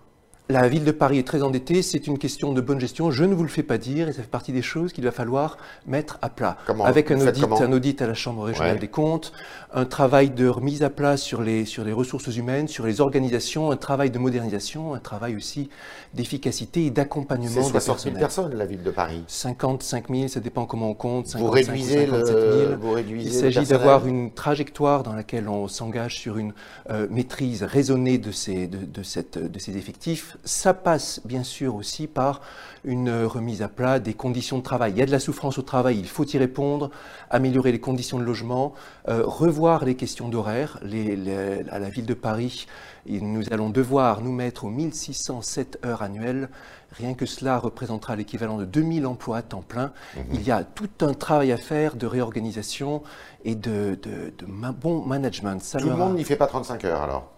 La 0.51 0.69
ville 0.69 0.85
de 0.85 0.91
Paris 0.91 1.19
est 1.19 1.27
très 1.27 1.43
endettée, 1.43 1.81
c'est 1.81 2.09
une 2.09 2.19
question 2.19 2.53
de 2.53 2.61
bonne 2.61 2.81
gestion, 2.81 3.13
je 3.13 3.23
ne 3.25 3.35
vous 3.35 3.45
le 3.45 3.49
fais 3.49 3.63
pas 3.63 3.79
dire, 3.79 4.09
et 4.09 4.13
ça 4.13 4.21
fait 4.23 4.29
partie 4.29 4.51
des 4.53 4.63
choses 4.63 4.93
qu'il 4.93 5.05
va 5.05 5.13
falloir 5.13 5.59
mettre 5.87 6.19
à 6.23 6.29
plat. 6.29 6.57
Comment 6.67 6.85
Avec 6.85 7.13
un 7.13 7.21
audit, 7.21 7.45
un 7.45 7.73
audit 7.73 8.03
à 8.03 8.09
la 8.09 8.15
Chambre 8.15 8.43
régionale 8.43 8.75
Ouais. 8.75 8.79
des 8.81 8.89
comptes, 8.89 9.33
un 9.73 9.85
travail 9.85 10.31
de 10.31 10.49
remise 10.49 10.83
à 10.83 10.91
plat 10.91 11.17
sur 11.17 11.41
les, 11.43 11.65
sur 11.65 11.85
les 11.85 11.93
ressources 11.93 12.35
humaines, 12.37 12.67
sur 12.67 12.85
les 12.85 13.01
organisations, 13.01 13.71
un 13.71 13.77
travail 13.77 14.11
de 14.11 14.19
modernisation, 14.19 14.93
un 14.93 14.99
travail 14.99 15.37
aussi 15.37 15.71
d'efficacité 16.15 16.81
et 16.83 16.85
C'est 16.87 16.91
d'accompagnement 16.91 17.55
des 17.63 17.63
60 17.63 18.01
000 18.01 18.17
personnels. 18.17 18.19
personnes 18.19 18.55
la 18.59 18.67
ville 18.67 18.83
de 18.83 18.91
Paris. 18.91 19.23
55 19.29 20.09
000, 20.11 20.29
ça 20.29 20.41
dépend 20.41 20.67
comment 20.67 20.91
on 20.91 20.95
compte, 20.95 21.29
55 21.29 21.39
Vous 21.47 21.51
réduisez, 21.51 22.09
ou 22.09 22.11
57 22.11 22.27
000. 22.27 22.71
le, 22.71 22.77
vous 22.77 22.91
réduisez 22.93 23.29
Il 23.29 23.33
s'agit 23.33 23.67
d'avoir 23.69 24.07
une 24.07 24.33
trajectoire 24.33 25.05
dans 25.05 25.13
laquelle 25.13 25.49
on 25.49 25.69
s'engage 25.69 26.17
sur 26.19 26.39
une 26.39 26.53
euh, 26.91 27.07
maîtrise 27.09 27.63
raisonnée 27.63 28.19
de 28.19 28.33
ces, 28.33 28.67
de, 28.67 28.79
de 28.85 29.03
cette, 29.05 29.39
de 29.39 29.59
ces 29.61 29.77
effectifs. 29.77 30.37
Ça 30.45 30.73
passe 30.75 31.21
bien 31.25 31.43
sûr 31.43 31.75
aussi 31.75 32.07
par 32.07 32.41
une 32.85 33.11
remise 33.25 33.61
à 33.61 33.69
plat 33.69 33.99
des 33.99 34.15
conditions 34.15 34.57
de 34.59 34.63
travail. 34.63 34.93
Il 34.93 34.99
y 34.99 35.03
a 35.03 35.07
de 35.07 35.11
la 35.11 35.21
souffrance 35.21 35.59
au 35.59 35.63
travail, 35.63 35.99
il 35.99 36.09
faut 36.09 36.25
y 36.25 36.39
répondre, 36.39 36.91
améliorer 37.29 37.73
les 37.73 37.81
conditions 37.81 38.19
de 38.19 38.25
logement, 38.25 38.73
euh, 39.09 39.23
revoir 39.25 39.85
les 39.85 39.97
questions 39.97 40.29
d'horaire. 40.29 40.79
Les- 40.83 41.15
les- 41.17 41.65
à 41.71 41.79
la 41.79 41.91
ville 41.91 42.07
de 42.07 42.15
Paris, 42.15 42.67
nous 43.07 43.43
allons 43.53 43.69
devoir 43.71 44.23
nous 44.23 44.33
mettre 44.33 44.65
aux 44.65 44.71
1607 44.71 45.79
heures 45.85 46.01
annuelles. 46.03 46.49
Rien 46.93 47.15
que 47.15 47.27
cela 47.27 47.59
représentera 47.59 48.17
l'équivalent 48.17 48.57
de 48.57 48.65
2000 48.65 49.07
emplois 49.07 49.37
à 49.39 49.43
temps 49.43 49.63
plein. 49.63 49.93
Mhm. 50.17 50.23
Il 50.33 50.43
y 50.43 50.51
a 50.51 50.65
tout 50.65 50.89
un 51.03 51.13
travail 51.13 51.53
à 51.53 51.57
faire 51.59 51.97
de 51.97 52.07
réorganisation 52.07 53.03
et 53.45 53.55
de, 53.55 53.99
de- 54.03 54.33
de 54.39 54.47
ma- 54.49 54.73
bon 54.73 55.05
management. 55.05 55.63
Ça 55.63 55.79
Tout 55.79 55.89
le 55.91 55.97
monde 55.97 56.15
n'y 56.17 56.25
fait 56.25 56.37
pas 56.37 56.47
35 56.47 56.85
heures 56.87 57.03
alors? 57.03 57.31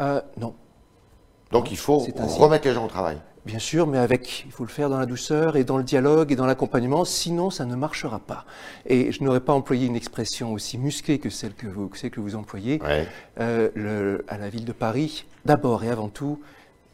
Euh, 0.00 0.20
non, 0.38 0.54
Donc 1.50 1.70
il 1.70 1.76
faut 1.76 1.98
remettre 1.98 2.66
les 2.68 2.74
gens 2.74 2.84
au 2.84 2.88
travail. 2.88 3.18
bien 3.44 3.58
sûr, 3.58 3.86
mais 3.86 3.98
avec, 3.98 4.44
il 4.46 4.52
faut 4.52 4.64
le 4.64 4.70
faire 4.70 4.88
dans 4.90 4.98
la 4.98 5.06
douceur 5.06 5.56
et 5.56 5.64
dans 5.64 5.78
le 5.78 5.82
dialogue 5.84 6.30
et 6.30 6.36
dans 6.36 6.46
l'accompagnement, 6.46 7.04
sinon 7.04 7.50
ça 7.50 7.64
ne 7.64 7.74
marchera 7.74 8.18
pas. 8.20 8.44
Et 8.86 9.10
je 9.12 9.24
n'aurais 9.24 9.40
pas 9.40 9.52
employé 9.52 9.86
une 9.86 9.96
expression 9.96 10.52
aussi 10.52 10.78
musclée 10.78 11.18
que 11.18 11.30
celle 11.30 11.54
que 11.54 11.66
vous, 11.66 11.88
que 11.88 11.98
celle 11.98 12.10
que 12.10 12.20
vous 12.20 12.36
employez. 12.36 12.80
Ouais. 12.82 13.08
Euh, 13.40 13.68
le- 13.74 14.24
à 14.28 14.38
la 14.38 14.48
ville 14.48 14.64
de 14.64 14.72
Paris, 14.72 15.24
d'abord 15.44 15.82
et 15.84 15.88
avant 15.90 16.08
tout, 16.08 16.40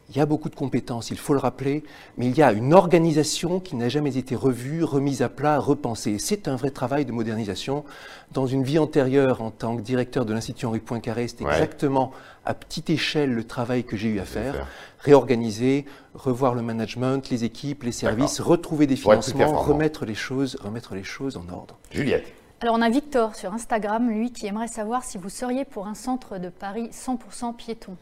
il 0.09 0.15
y 0.15 0.21
a 0.21 0.25
beaucoup 0.25 0.49
de 0.49 0.55
compétences, 0.55 1.11
il 1.11 1.17
faut 1.17 1.33
le 1.33 1.39
rappeler, 1.39 1.83
mais 2.17 2.27
il 2.27 2.37
y 2.37 2.41
a 2.41 2.53
une 2.53 2.73
organisation 2.73 3.59
qui 3.59 3.75
n'a 3.75 3.89
jamais 3.89 4.17
été 4.17 4.35
revue, 4.35 4.83
remise 4.83 5.21
à 5.21 5.27
plat, 5.29 5.59
repensée. 5.59 6.17
C'est 6.17 6.47
un 6.47 6.55
vrai 6.55 6.69
travail 6.71 7.03
de 7.03 7.11
modernisation. 7.11 7.83
Dans 8.31 8.47
une 8.47 8.63
vie 8.63 8.79
antérieure, 8.79 9.41
en 9.41 9.51
tant 9.51 9.75
que 9.75 9.81
directeur 9.81 10.25
de 10.25 10.33
l'Institut 10.33 10.65
Henri 10.65 10.79
Poincaré, 10.79 11.27
c'était 11.27 11.43
Ouais. 11.45 11.51
exactement 11.53 12.11
à 12.45 12.53
petite 12.53 12.89
échelle 12.89 13.33
le 13.33 13.43
travail 13.43 13.83
que 13.83 13.97
j'ai 13.97 14.07
eu 14.07 14.19
à 14.19 14.25
faire. 14.25 14.53
faire. 14.53 14.67
Réorganiser, 14.99 15.85
revoir 16.13 16.53
le 16.55 16.61
management, 16.61 17.29
les 17.29 17.43
équipes, 17.43 17.83
les 17.83 17.91
services, 17.91 18.39
retrouver 18.39 18.87
des 18.87 18.95
financements, 18.95 19.57
remettre 19.61 20.05
les 20.05 20.15
choses, 20.15 20.57
remettre 20.61 20.95
les 20.95 21.03
choses 21.03 21.35
en 21.37 21.51
ordre. 21.53 21.75
Juliette. 21.91 22.25
Alors 22.61 22.75
on 22.75 22.81
a 22.81 22.89
Victor 22.89 23.35
sur 23.35 23.53
Instagram, 23.53 24.09
lui 24.09 24.31
qui 24.31 24.47
aimerait 24.47 24.67
savoir 24.67 25.03
si 25.03 25.17
vous 25.17 25.29
seriez 25.29 25.63
pour 25.65 25.85
un 25.85 25.93
centre 25.93 26.39
de 26.39 26.49
Paris 26.49 26.89
100% 26.91 27.53
piéton. 27.55 27.95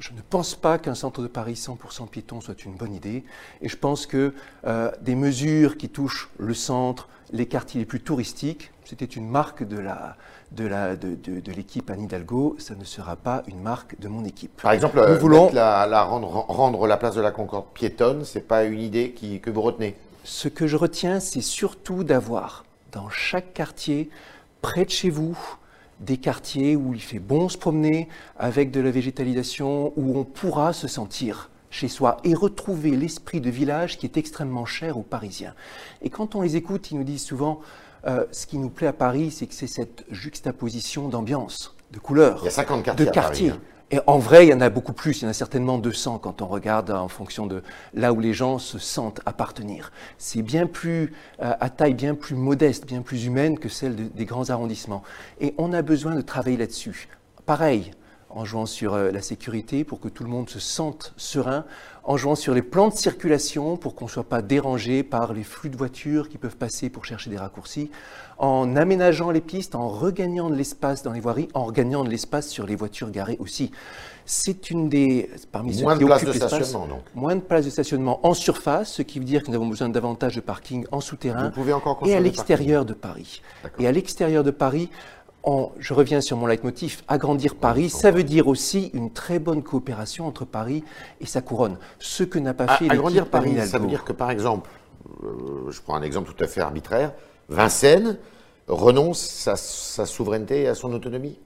Je 0.00 0.14
ne 0.14 0.22
pense 0.22 0.54
pas 0.54 0.78
qu'un 0.78 0.94
centre 0.94 1.20
de 1.20 1.26
Paris 1.26 1.52
100% 1.52 2.08
piéton 2.08 2.40
soit 2.40 2.64
une 2.64 2.74
bonne 2.74 2.94
idée. 2.94 3.22
Et 3.60 3.68
je 3.68 3.76
pense 3.76 4.06
que 4.06 4.32
euh, 4.66 4.90
des 5.02 5.14
mesures 5.14 5.76
qui 5.76 5.90
touchent 5.90 6.30
le 6.38 6.54
centre, 6.54 7.08
les 7.32 7.44
quartiers 7.44 7.80
les 7.80 7.84
plus 7.84 8.00
touristiques, 8.00 8.72
c'était 8.86 9.04
une 9.04 9.28
marque 9.28 9.62
de 9.62 9.78
la, 9.78 10.16
de, 10.52 10.66
la, 10.66 10.96
de, 10.96 11.14
de, 11.14 11.52
l'équipe 11.52 11.90
Anne 11.90 12.00
Hidalgo, 12.00 12.56
ça 12.58 12.74
ne 12.74 12.84
sera 12.84 13.14
pas 13.14 13.42
une 13.46 13.60
marque 13.60 14.00
de 14.00 14.08
mon 14.08 14.24
équipe. 14.24 14.62
Par 14.62 14.72
exemple, 14.72 15.04
Nous 15.06 15.20
voulons 15.20 15.50
la, 15.52 15.86
la 15.86 16.02
rendre, 16.02 16.28
rendre, 16.28 16.86
la 16.86 16.96
place 16.96 17.14
de 17.14 17.20
la 17.20 17.30
Concorde 17.30 17.66
piétonne, 17.74 18.24
ce 18.24 18.38
n'est 18.38 18.44
pas 18.44 18.64
une 18.64 18.80
idée 18.80 19.12
qui, 19.12 19.40
que 19.40 19.50
vous 19.50 19.60
retenez? 19.62 19.96
Ce 20.24 20.48
que 20.48 20.66
je 20.66 20.76
retiens, 20.76 21.20
c'est 21.20 21.42
surtout 21.42 22.04
d'avoir 22.04 22.64
dans 22.90 23.10
chaque 23.10 23.52
quartier, 23.52 24.08
près 24.62 24.86
de 24.86 24.90
chez 24.90 25.10
vous, 25.10 25.38
des 26.00 26.16
quartiers 26.16 26.76
où 26.76 26.94
il 26.94 27.00
fait 27.00 27.18
bon 27.18 27.48
se 27.48 27.58
promener 27.58 28.08
avec 28.38 28.70
de 28.70 28.80
la 28.80 28.90
végétalisation, 28.90 29.92
où 29.96 30.18
on 30.18 30.24
pourra 30.24 30.72
se 30.72 30.88
sentir 30.88 31.50
chez 31.70 31.88
soi 31.88 32.16
et 32.24 32.34
retrouver 32.34 32.90
l'esprit 32.90 33.40
de 33.40 33.50
village 33.50 33.96
qui 33.96 34.06
est 34.06 34.16
extrêmement 34.16 34.64
cher 34.66 34.98
aux 34.98 35.02
Parisiens. 35.02 35.54
Et 36.02 36.10
quand 36.10 36.34
on 36.34 36.42
les 36.42 36.56
écoute, 36.56 36.90
ils 36.90 36.98
nous 36.98 37.04
disent 37.04 37.24
souvent, 37.24 37.60
euh, 38.06 38.24
ce 38.32 38.46
qui 38.46 38.58
nous 38.58 38.70
plaît 38.70 38.88
à 38.88 38.92
Paris, 38.92 39.30
c'est 39.30 39.46
que 39.46 39.54
c'est 39.54 39.66
cette 39.66 40.04
juxtaposition 40.10 41.08
d'ambiance, 41.08 41.76
de 41.92 41.98
couleurs, 41.98 42.42
de 42.42 43.04
quartiers. 43.04 43.50
Hein. 43.50 43.60
Et 43.92 43.98
en 44.06 44.18
vrai, 44.18 44.46
il 44.46 44.50
y 44.50 44.54
en 44.54 44.60
a 44.60 44.70
beaucoup 44.70 44.92
plus. 44.92 45.20
Il 45.20 45.24
y 45.24 45.26
en 45.26 45.30
a 45.30 45.34
certainement 45.34 45.78
200 45.78 46.18
quand 46.18 46.42
on 46.42 46.46
regarde 46.46 46.90
en 46.90 47.08
fonction 47.08 47.46
de 47.46 47.62
là 47.92 48.12
où 48.12 48.20
les 48.20 48.32
gens 48.32 48.58
se 48.58 48.78
sentent 48.78 49.20
appartenir. 49.26 49.90
C'est 50.16 50.42
bien 50.42 50.66
plus 50.66 51.12
euh, 51.42 51.54
à 51.58 51.70
taille 51.70 51.94
bien 51.94 52.14
plus 52.14 52.36
modeste, 52.36 52.86
bien 52.86 53.02
plus 53.02 53.24
humaine 53.24 53.58
que 53.58 53.68
celle 53.68 54.10
des 54.12 54.24
grands 54.24 54.50
arrondissements. 54.50 55.02
Et 55.40 55.54
on 55.58 55.72
a 55.72 55.82
besoin 55.82 56.14
de 56.14 56.20
travailler 56.20 56.56
là-dessus. 56.56 57.08
Pareil, 57.46 57.90
en 58.30 58.44
jouant 58.44 58.66
sur 58.66 58.94
euh, 58.94 59.10
la 59.10 59.22
sécurité 59.22 59.84
pour 59.84 60.00
que 60.00 60.08
tout 60.08 60.24
le 60.24 60.30
monde 60.30 60.48
se 60.48 60.60
sente 60.60 61.12
serein, 61.16 61.64
en 62.04 62.16
jouant 62.16 62.34
sur 62.34 62.54
les 62.54 62.62
plans 62.62 62.88
de 62.88 62.94
circulation 62.94 63.76
pour 63.76 63.94
qu'on 63.94 64.06
ne 64.06 64.10
soit 64.10 64.28
pas 64.28 64.42
dérangé 64.42 65.02
par 65.02 65.32
les 65.32 65.42
flux 65.42 65.70
de 65.70 65.76
voitures 65.76 66.28
qui 66.28 66.38
peuvent 66.38 66.56
passer 66.56 66.90
pour 66.90 67.04
chercher 67.04 67.30
des 67.30 67.36
raccourcis, 67.36 67.90
en 68.38 68.74
aménageant 68.76 69.30
les 69.30 69.42
pistes, 69.42 69.74
en 69.74 69.88
regagnant 69.88 70.48
de 70.48 70.54
l'espace 70.54 71.02
dans 71.02 71.12
les 71.12 71.20
voiries, 71.20 71.48
en 71.54 71.64
regagnant 71.64 72.04
de 72.04 72.08
l'espace 72.08 72.48
sur 72.48 72.66
les 72.66 72.74
voitures 72.74 73.10
garées 73.10 73.36
aussi. 73.38 73.70
C'est 74.24 74.70
une 74.70 74.88
des 74.88 75.28
parmi 75.50 75.82
moins 75.82 75.96
de 75.96 76.04
places 76.04 76.24
de 76.24 76.32
stationnement 76.32 76.86
donc. 76.86 77.02
Moins 77.14 77.34
de 77.34 77.40
places 77.40 77.64
de 77.64 77.70
stationnement 77.70 78.24
en 78.24 78.32
surface, 78.32 78.92
ce 78.92 79.02
qui 79.02 79.18
veut 79.18 79.24
dire 79.24 79.42
que 79.42 79.48
nous 79.48 79.56
avons 79.56 79.66
besoin 79.66 79.88
davantage 79.88 80.36
de 80.36 80.40
parking 80.40 80.86
en 80.92 81.00
souterrain 81.00 81.52
et 82.06 82.14
à 82.14 82.20
l'extérieur 82.20 82.84
de 82.84 82.94
Paris. 82.94 83.42
Et 83.78 83.86
à 83.86 83.92
l'extérieur 83.92 84.44
de 84.44 84.52
Paris, 84.52 84.88
je 85.78 85.94
reviens 85.94 86.20
sur 86.20 86.36
mon 86.36 86.46
leitmotiv, 86.46 87.02
agrandir 87.08 87.54
Paris, 87.54 87.90
ça 87.90 88.10
veut 88.10 88.24
dire 88.24 88.48
aussi 88.48 88.90
une 88.94 89.12
très 89.12 89.38
bonne 89.38 89.62
coopération 89.62 90.26
entre 90.26 90.44
Paris 90.44 90.84
et 91.20 91.26
sa 91.26 91.40
couronne. 91.40 91.78
Ce 91.98 92.22
que 92.24 92.38
n'a 92.38 92.54
pas 92.54 92.66
fait 92.76 92.84
l'équipe 92.84 92.92
Agrandir 92.92 93.26
Paris, 93.28 93.56
ça 93.66 93.78
veut 93.78 93.86
dire 93.86 94.04
que 94.04 94.12
par 94.12 94.30
exemple, 94.30 94.70
euh, 95.24 95.70
je 95.70 95.80
prends 95.80 95.94
un 95.94 96.02
exemple 96.02 96.32
tout 96.32 96.44
à 96.44 96.46
fait 96.46 96.60
arbitraire, 96.60 97.12
Vincennes 97.48 98.18
renonce 98.68 99.48
à 99.48 99.56
sa 99.56 100.06
souveraineté 100.06 100.62
et 100.62 100.68
à 100.68 100.74
son 100.74 100.92
autonomie? 100.92 101.38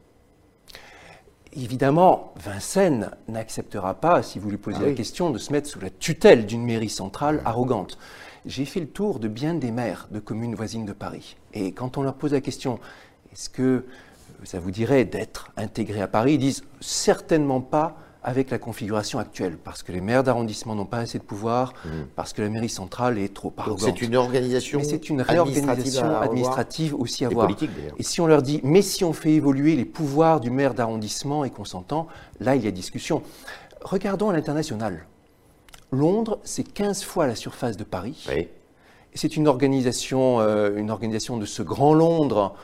Évidemment, 1.57 2.35
Vincennes 2.37 3.11
n'acceptera 3.29 3.95
pas, 3.95 4.23
si 4.23 4.39
vous 4.39 4.51
lui 4.51 4.57
posez 4.57 4.81
ah 4.83 4.87
la 4.87 4.93
question, 4.93 5.31
de 5.31 5.39
se 5.39 5.53
mettre 5.53 5.69
sous 5.69 5.81
la 5.81 5.91
tutelle 5.91 6.47
d'une 6.47 6.65
mairie 6.65 6.89
centrale 6.89 7.41
arrogante. 7.45 7.97
J'ai 8.45 8.65
fait 8.65 8.81
le 8.81 8.89
tour 8.89 9.21
de 9.21 9.29
bien 9.29 9.55
des 9.55 9.71
maires 9.71 10.09
de 10.11 10.19
communes 10.19 10.55
voisines 10.55 10.85
de 10.85 10.93
Paris. 10.93 11.37
Et 11.55 11.73
quand 11.73 11.97
on 11.97 12.03
leur 12.03 12.15
pose 12.15 12.33
la 12.33 12.41
question, 12.41 12.81
est-ce 13.35 13.51
que 13.51 13.85
ça 14.45 14.61
vous 14.61 14.71
dirait 14.71 15.05
d'être 15.05 15.51
intégré 15.57 16.01
à 16.01 16.07
Paris? 16.09 16.35
Ils 16.35 16.39
disent 16.39 16.65
certainement 16.81 17.61
pas 17.61 17.97
avec 18.25 18.51
la 18.51 18.59
configuration 18.59 19.19
actuelle, 19.19 19.59
parce 19.63 19.83
que 19.83 19.93
les 19.93 20.01
maires 20.01 20.25
d'arrondissement 20.25 20.75
n'ont 20.75 20.87
pas 20.87 20.99
assez 20.99 21.19
de 21.19 21.25
pouvoir, 21.25 21.75
mmh. 21.85 21.89
parce 22.17 22.33
que 22.33 22.41
la 22.41 22.49
mairie 22.49 22.71
centrale 22.71 23.19
est 23.19 23.35
trop 23.35 23.53
arrogante. 23.59 23.81
Donc 23.81 23.99
c'est 23.99 24.03
une 24.03 24.17
organisation 24.17 24.81
c'est 24.83 25.11
une 25.11 25.21
réorganisation 25.21 26.19
administrative, 26.19 26.95
aussi 26.95 27.27
à 27.27 27.31
et 27.31 27.35
voir. 27.35 27.51
Et 27.99 28.03
si 28.03 28.23
on 28.23 28.27
leur 28.27 28.41
dit, 28.41 28.61
mais 28.65 28.81
si 28.81 29.05
on 29.05 29.13
fait 29.13 29.33
évoluer 29.33 29.77
les 29.77 29.85
pouvoirs 29.85 30.41
du 30.41 30.51
maire 30.51 30.73
d'arrondissement 30.73 31.45
et 31.45 31.51
qu'on 31.51 31.67
s'entend, 31.67 32.07
là 32.41 32.57
il 32.57 32.65
y 32.65 32.67
a 32.67 32.71
discussion. 32.71 33.23
Regardons 33.83 34.31
à 34.31 34.33
l'international. 34.33 35.07
Londres, 35.93 36.39
c'est 36.45 36.65
15 36.65 37.05
fois 37.05 37.27
la 37.27 37.35
surface 37.35 37.77
de 37.77 37.85
Paris. 37.85 38.25
Oui. 38.31 38.49
C'est 39.13 39.37
une 39.37 39.47
organisation, 39.47 40.41
euh, 40.41 40.77
une 40.77 40.91
organisation 40.91 41.37
de 41.37 41.45
ce 41.45 41.63
grand 41.63 41.93
Londres 41.93 42.55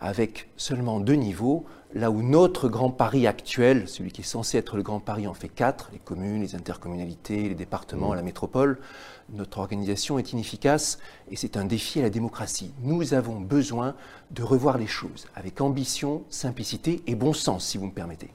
avec 0.00 0.48
seulement 0.56 1.00
deux 1.00 1.14
niveaux, 1.14 1.64
là 1.92 2.10
où 2.10 2.22
notre 2.22 2.68
Grand 2.68 2.90
Paris 2.90 3.26
actuel, 3.26 3.88
celui 3.88 4.12
qui 4.12 4.20
est 4.20 4.24
censé 4.24 4.58
être 4.58 4.76
le 4.76 4.82
Grand 4.82 5.00
Paris, 5.00 5.26
en 5.26 5.34
fait 5.34 5.48
quatre, 5.48 5.90
les 5.92 5.98
communes, 5.98 6.40
les 6.40 6.54
intercommunalités, 6.54 7.48
les 7.48 7.54
départements, 7.54 8.12
mmh. 8.12 8.16
la 8.16 8.22
métropole, 8.22 8.78
notre 9.32 9.58
organisation 9.58 10.18
est 10.18 10.32
inefficace 10.32 10.98
et 11.30 11.36
c'est 11.36 11.56
un 11.56 11.64
défi 11.64 12.00
à 12.00 12.02
la 12.02 12.10
démocratie. 12.10 12.72
Nous 12.82 13.14
avons 13.14 13.40
besoin 13.40 13.94
de 14.30 14.42
revoir 14.42 14.78
les 14.78 14.86
choses 14.86 15.26
avec 15.34 15.60
ambition, 15.60 16.24
simplicité 16.30 17.02
et 17.06 17.14
bon 17.14 17.32
sens, 17.32 17.66
si 17.66 17.78
vous 17.78 17.86
me 17.86 17.92
permettez. 17.92 18.30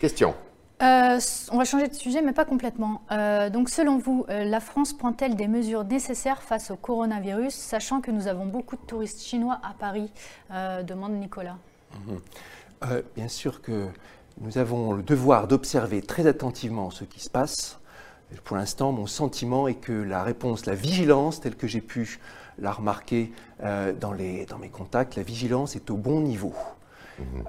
Question. 0.00 0.34
Euh, 0.82 1.18
on 1.52 1.56
va 1.56 1.64
changer 1.64 1.88
de 1.88 1.94
sujet, 1.94 2.20
mais 2.20 2.32
pas 2.32 2.44
complètement. 2.44 3.02
Euh, 3.10 3.48
donc, 3.48 3.70
selon 3.70 3.96
vous, 3.96 4.26
euh, 4.28 4.44
la 4.44 4.60
France 4.60 4.92
prend-elle 4.92 5.34
des 5.34 5.48
mesures 5.48 5.84
nécessaires 5.84 6.42
face 6.42 6.70
au 6.70 6.76
coronavirus, 6.76 7.54
sachant 7.54 8.02
que 8.02 8.10
nous 8.10 8.28
avons 8.28 8.46
beaucoup 8.46 8.76
de 8.76 8.82
touristes 8.82 9.22
chinois 9.22 9.58
à 9.62 9.74
Paris 9.78 10.10
demande 10.84 11.12
Nicolas. 11.12 11.56
Mhm. 12.06 13.02
bien 13.14 13.28
sûr 13.28 13.62
que 13.62 13.86
nous 14.40 14.58
avons 14.58 14.92
le 14.92 15.02
devoir 15.02 15.48
d'observer 15.48 16.02
très 16.02 16.26
attentivement 16.26 16.90
ce 16.90 17.04
qui 17.04 17.20
se 17.20 17.30
passe. 17.30 17.78
Pour 18.44 18.56
l'instant, 18.56 18.92
mon 18.92 19.06
sentiment 19.06 19.66
est 19.66 19.76
que 19.76 19.92
la 19.92 20.22
réponse, 20.22 20.66
la 20.66 20.74
vigilance, 20.74 21.40
telle 21.40 21.56
que 21.56 21.66
j'ai 21.66 21.80
pu 21.80 22.20
la 22.58 22.72
remarquer 22.72 23.32
dans, 23.62 24.12
les, 24.12 24.44
dans 24.46 24.58
mes 24.58 24.68
contacts, 24.68 25.16
la 25.16 25.22
vigilance 25.22 25.74
est 25.74 25.90
au 25.90 25.96
bon 25.96 26.20
niveau. 26.20 26.54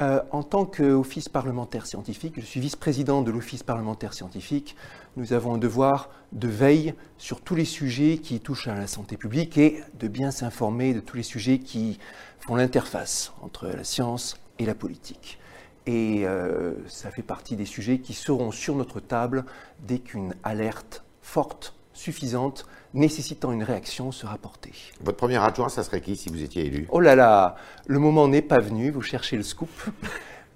Euh, 0.02 0.22
en 0.32 0.44
tant 0.44 0.66
qu'office 0.66 1.30
parlementaire 1.30 1.86
scientifique, 1.86 2.36
je 2.38 2.46
suis 2.46 2.60
vice-président 2.60 3.22
de 3.22 3.32
l'office 3.32 3.64
parlementaire 3.64 4.14
scientifique, 4.14 4.76
nous 5.18 5.34
avons 5.34 5.56
un 5.56 5.58
devoir 5.58 6.10
de 6.32 6.48
veille 6.48 6.94
sur 7.18 7.42
tous 7.42 7.56
les 7.56 7.66
sujets 7.66 8.18
qui 8.18 8.40
touchent 8.40 8.68
à 8.68 8.76
la 8.76 8.88
santé 8.88 9.18
publique 9.18 9.58
et 9.58 9.84
de 10.00 10.08
bien 10.08 10.32
s'informer 10.32 10.94
de 10.94 11.00
tous 11.00 11.18
les 11.18 11.24
sujets 11.24 11.60
qui 11.60 12.00
font 12.40 12.56
l'interface 12.56 13.34
entre 13.42 13.68
la 13.68 13.84
science 13.84 14.38
et 14.60 14.66
la 14.66 14.76
politique. 14.76 15.40
Et 15.86 16.28
euh, 16.28 16.74
ça 16.88 17.12
fait 17.12 17.24
partie 17.24 17.56
des 17.56 17.66
sujets 17.66 18.00
qui 18.00 18.14
seront 18.14 18.52
sur 18.52 18.76
notre 18.76 19.00
table 19.00 19.46
dès 19.80 20.00
qu'une 20.00 20.36
alerte 20.44 21.04
forte, 21.22 21.76
suffisante, 21.94 22.66
nécessitant 22.98 23.52
une 23.52 23.64
réaction 23.64 24.12
sera 24.12 24.38
portée. 24.38 24.74
Votre 25.02 25.18
premier 25.18 25.38
adjoint, 25.38 25.70
ça 25.70 25.84
serait 25.84 26.02
qui 26.02 26.16
si 26.16 26.30
vous 26.30 26.44
étiez 26.44 26.66
élu? 26.66 26.88
Oh 26.92 27.00
là 27.00 27.16
là, 27.16 27.56
le 27.86 28.00
moment 28.00 28.28
n'est 28.28 28.42
pas 28.42 28.60
venu, 28.60 28.90
vous 28.92 29.02
cherchez 29.02 29.38
le 29.38 29.44
scoop. 29.44 29.70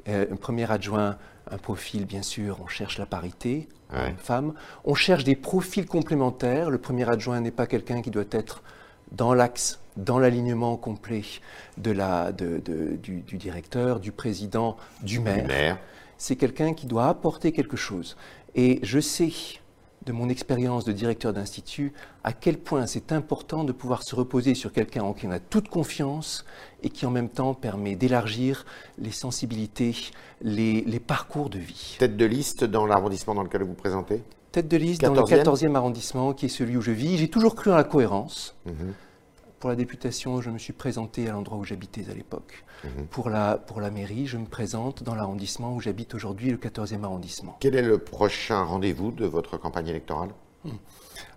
Euh, 0.07 0.25
un 0.31 0.35
premier 0.35 0.71
adjoint, 0.71 1.19
un 1.51 1.57
profil, 1.59 2.05
bien 2.05 2.23
sûr, 2.23 2.57
on 2.63 2.65
cherche 2.65 2.97
la 2.97 3.05
parité, 3.05 3.69
une 3.93 4.17
femme. 4.17 4.55
On 4.83 4.95
cherche 4.95 5.23
des 5.23 5.35
profils 5.35 5.85
complémentaires. 5.85 6.71
Le 6.71 6.79
premier 6.79 7.07
adjoint 7.07 7.39
n'est 7.39 7.51
pas 7.51 7.67
quelqu'un 7.67 8.01
qui 8.01 8.09
doit 8.09 8.23
être 8.31 8.63
dans 9.11 9.35
l'axe, 9.35 9.79
dans 9.97 10.17
l'alignement 10.17 10.75
complet 10.75 11.21
de 11.77 11.91
la, 11.91 12.31
de, 12.31 12.57
du, 12.97 13.21
du, 13.21 13.37
directeur, 13.37 13.99
du 13.99 14.11
président, 14.11 14.75
du 15.03 15.19
maire. 15.19 15.45
maire. 15.45 15.77
C'est 16.17 16.35
quelqu'un 16.35 16.73
qui 16.73 16.87
doit 16.87 17.07
apporter 17.07 17.51
quelque 17.51 17.77
chose. 17.77 18.17
Et 18.55 18.79
je 18.81 18.99
sais 18.99 19.31
de 20.05 20.11
mon 20.11 20.29
expérience 20.29 20.83
de 20.85 20.91
directeur 20.91 21.33
d'institut 21.33 21.93
à 22.23 22.33
quel 22.33 22.57
point 22.57 22.87
c'est 22.87 23.11
important 23.11 23.63
de 23.63 23.71
pouvoir 23.71 24.03
se 24.03 24.15
reposer 24.15 24.55
sur 24.55 24.71
quelqu'un 24.71 25.03
en 25.03 25.13
qui 25.13 25.27
on 25.27 25.31
a 25.31 25.39
toute 25.39 25.69
confiance 25.69 26.45
et 26.83 26.89
qui 26.89 27.05
en 27.05 27.11
même 27.11 27.29
temps 27.29 27.53
permet 27.53 27.95
d'élargir 27.95 28.65
les 28.97 29.11
sensibilités, 29.11 29.95
les, 30.41 30.99
parcours 30.99 31.49
de 31.49 31.59
vie. 31.59 31.97
Tête 31.99 32.17
de 32.17 32.25
liste 32.25 32.63
dans 32.63 32.85
l'arrondissement 32.85 33.35
dans 33.35 33.43
lequel 33.43 33.61
vous 33.61 33.69
vous 33.69 33.73
présentez? 33.73 34.23
Tête 34.51 34.67
de 34.67 34.77
liste 34.77 35.01
dans 35.01 35.13
le 35.13 35.21
14e 35.21 35.75
arrondissement 35.75 36.33
qui 36.33 36.47
est 36.47 36.49
celui 36.49 36.77
où 36.77 36.81
je 36.81 36.91
vis. 36.91 37.17
J'ai 37.17 37.29
toujours 37.29 37.55
cru 37.55 37.71
en 37.71 37.75
la 37.75 37.83
cohérence. 37.83 38.55
Mhm. 38.65 38.93
Pour 39.61 39.69
la 39.69 39.75
députation, 39.75 40.41
je 40.41 40.49
me 40.49 40.57
suis 40.57 40.73
présenté 40.73 41.29
à 41.29 41.33
l'endroit 41.33 41.59
où 41.59 41.63
j'habitais 41.63 42.09
à 42.09 42.15
l'époque. 42.15 42.65
Mhm. 42.83 43.05
Pour, 43.11 43.29
la, 43.29 43.59
pour 43.59 43.79
la 43.79 43.91
mairie, 43.91 44.25
je 44.25 44.39
me 44.39 44.47
présente 44.47 45.03
dans 45.03 45.13
l'arrondissement 45.13 45.75
où 45.75 45.79
j'habite 45.79 46.15
aujourd'hui, 46.15 46.49
le 46.49 46.57
14e 46.57 47.03
arrondissement. 47.03 47.57
Quel 47.59 47.75
est 47.75 47.83
le 47.83 47.99
prochain 47.99 48.63
rendez-vous 48.63 49.11
de 49.11 49.27
votre 49.27 49.57
campagne 49.57 49.87
électorale? 49.87 50.29
Hmm. 50.65 50.71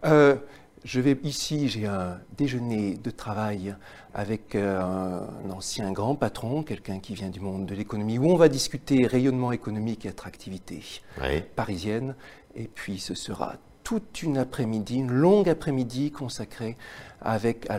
euh, 0.07 0.37
je 0.85 1.01
vais 1.01 1.19
ici, 1.23 1.69
j'ai 1.69 1.87
un 1.87 2.19
déjeuner 2.39 2.95
de 2.95 3.11
travail 3.11 3.77
avec 4.15 4.55
euh, 4.55 5.21
un 5.45 5.51
ancien 5.51 5.93
grand 5.93 6.15
patron, 6.15 6.63
quelqu'un 6.63 7.01
qui 7.01 7.15
vient 7.15 7.29
du 7.29 7.41
monde 7.41 7.67
de 7.67 7.75
l'économie, 7.75 8.19
où 8.19 8.31
on 8.31 8.37
va 8.37 8.49
discuter 8.49 9.07
rayonnement 9.07 9.53
économique 9.53 10.07
et 10.07 10.09
attractivité 10.09 10.83
parisienne. 11.57 12.15
Et 12.55 12.69
puis 12.69 12.99
ce 12.99 13.15
sera 13.15 13.57
toute 13.85 14.23
une 14.23 14.39
après-midi, 14.39 14.97
une 14.97 15.13
longue 15.13 15.49
après-midi 15.49 16.11
consacrée 16.11 16.77
avec 17.21 17.71
à, 17.71 17.79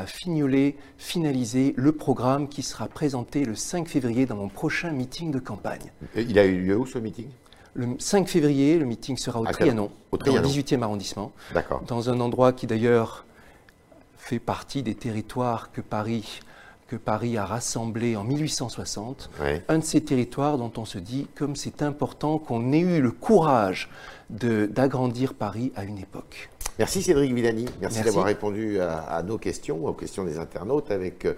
à, 0.00 0.06
fignoler, 0.06 0.76
finaliser 0.98 1.74
le 1.76 1.92
programme 1.92 2.48
qui 2.48 2.62
sera 2.62 2.86
présenté 2.88 3.44
le 3.44 3.54
5 3.54 3.88
février 3.88 4.26
dans 4.26 4.36
mon 4.36 4.48
prochain 4.48 4.90
meeting 4.90 5.30
de 5.30 5.38
campagne. 5.38 5.90
il 6.16 6.38
a 6.38 6.44
eu 6.44 6.58
lieu 6.58 6.76
où 6.76 6.86
ce 6.86 6.98
meeting? 6.98 7.28
Le 7.74 7.96
5 7.98 8.28
février, 8.28 8.78
le 8.78 8.84
meeting 8.84 9.16
sera 9.16 9.40
au 9.40 9.46
Trianon, 9.46 9.90
au 10.12 10.16
Trianon, 10.16 10.42
dans 10.42 10.48
le 10.48 10.54
18e 10.54 10.82
arrondissement, 10.82 11.32
dans 11.86 12.10
un 12.10 12.20
endroit 12.20 12.52
qui 12.52 12.66
d'ailleurs 12.66 13.24
fait 14.16 14.38
partie 14.38 14.82
des 14.82 14.94
territoires 14.94 15.72
que 15.72 15.80
Paris 15.80 16.40
que 16.86 16.96
Paris 16.96 17.36
a 17.36 17.44
rassemblé 17.44 18.16
en 18.16 18.24
1860, 18.24 19.30
un 19.68 19.78
de 19.78 19.84
ces 19.84 20.02
territoires 20.02 20.58
dont 20.58 20.72
on 20.76 20.84
se 20.84 20.98
dit 20.98 21.26
comme 21.34 21.56
c'est 21.56 21.82
important 21.82 22.38
qu'on 22.38 22.72
ait 22.72 22.80
eu 22.80 23.00
le 23.00 23.10
courage 23.10 23.88
d'agrandir 24.30 25.34
Paris 25.34 25.72
à 25.76 25.84
une 25.84 25.98
époque. 25.98 26.50
Merci 26.78 27.02
Cédric 27.02 27.32
Villani, 27.32 27.66
merci, 27.80 28.02
d'avoir 28.02 28.26
répondu 28.26 28.80
à, 28.80 29.22
nos 29.22 29.38
questions, 29.38 29.86
aux 29.86 29.92
questions 29.92 30.24
des 30.24 30.38
internautes, 30.38 30.90
avec 30.90 31.24
euh, 31.24 31.34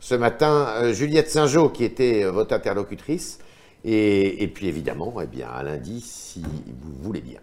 ce 0.00 0.14
matin 0.14 0.68
euh, 0.68 0.92
Juliette 0.94 1.30
Saint-Jean 1.30 1.68
qui 1.68 1.84
était 1.84 2.24
euh, 2.24 2.30
votre 2.30 2.54
interlocutrice, 2.54 3.38
et, 3.84 4.42
et 4.42 4.48
puis 4.48 4.66
évidemment, 4.66 5.14
eh 5.22 5.26
bien, 5.26 5.48
à 5.48 5.62
lundi 5.62 6.00
si 6.00 6.42
vous 6.42 7.02
voulez 7.02 7.20
bien. 7.20 7.40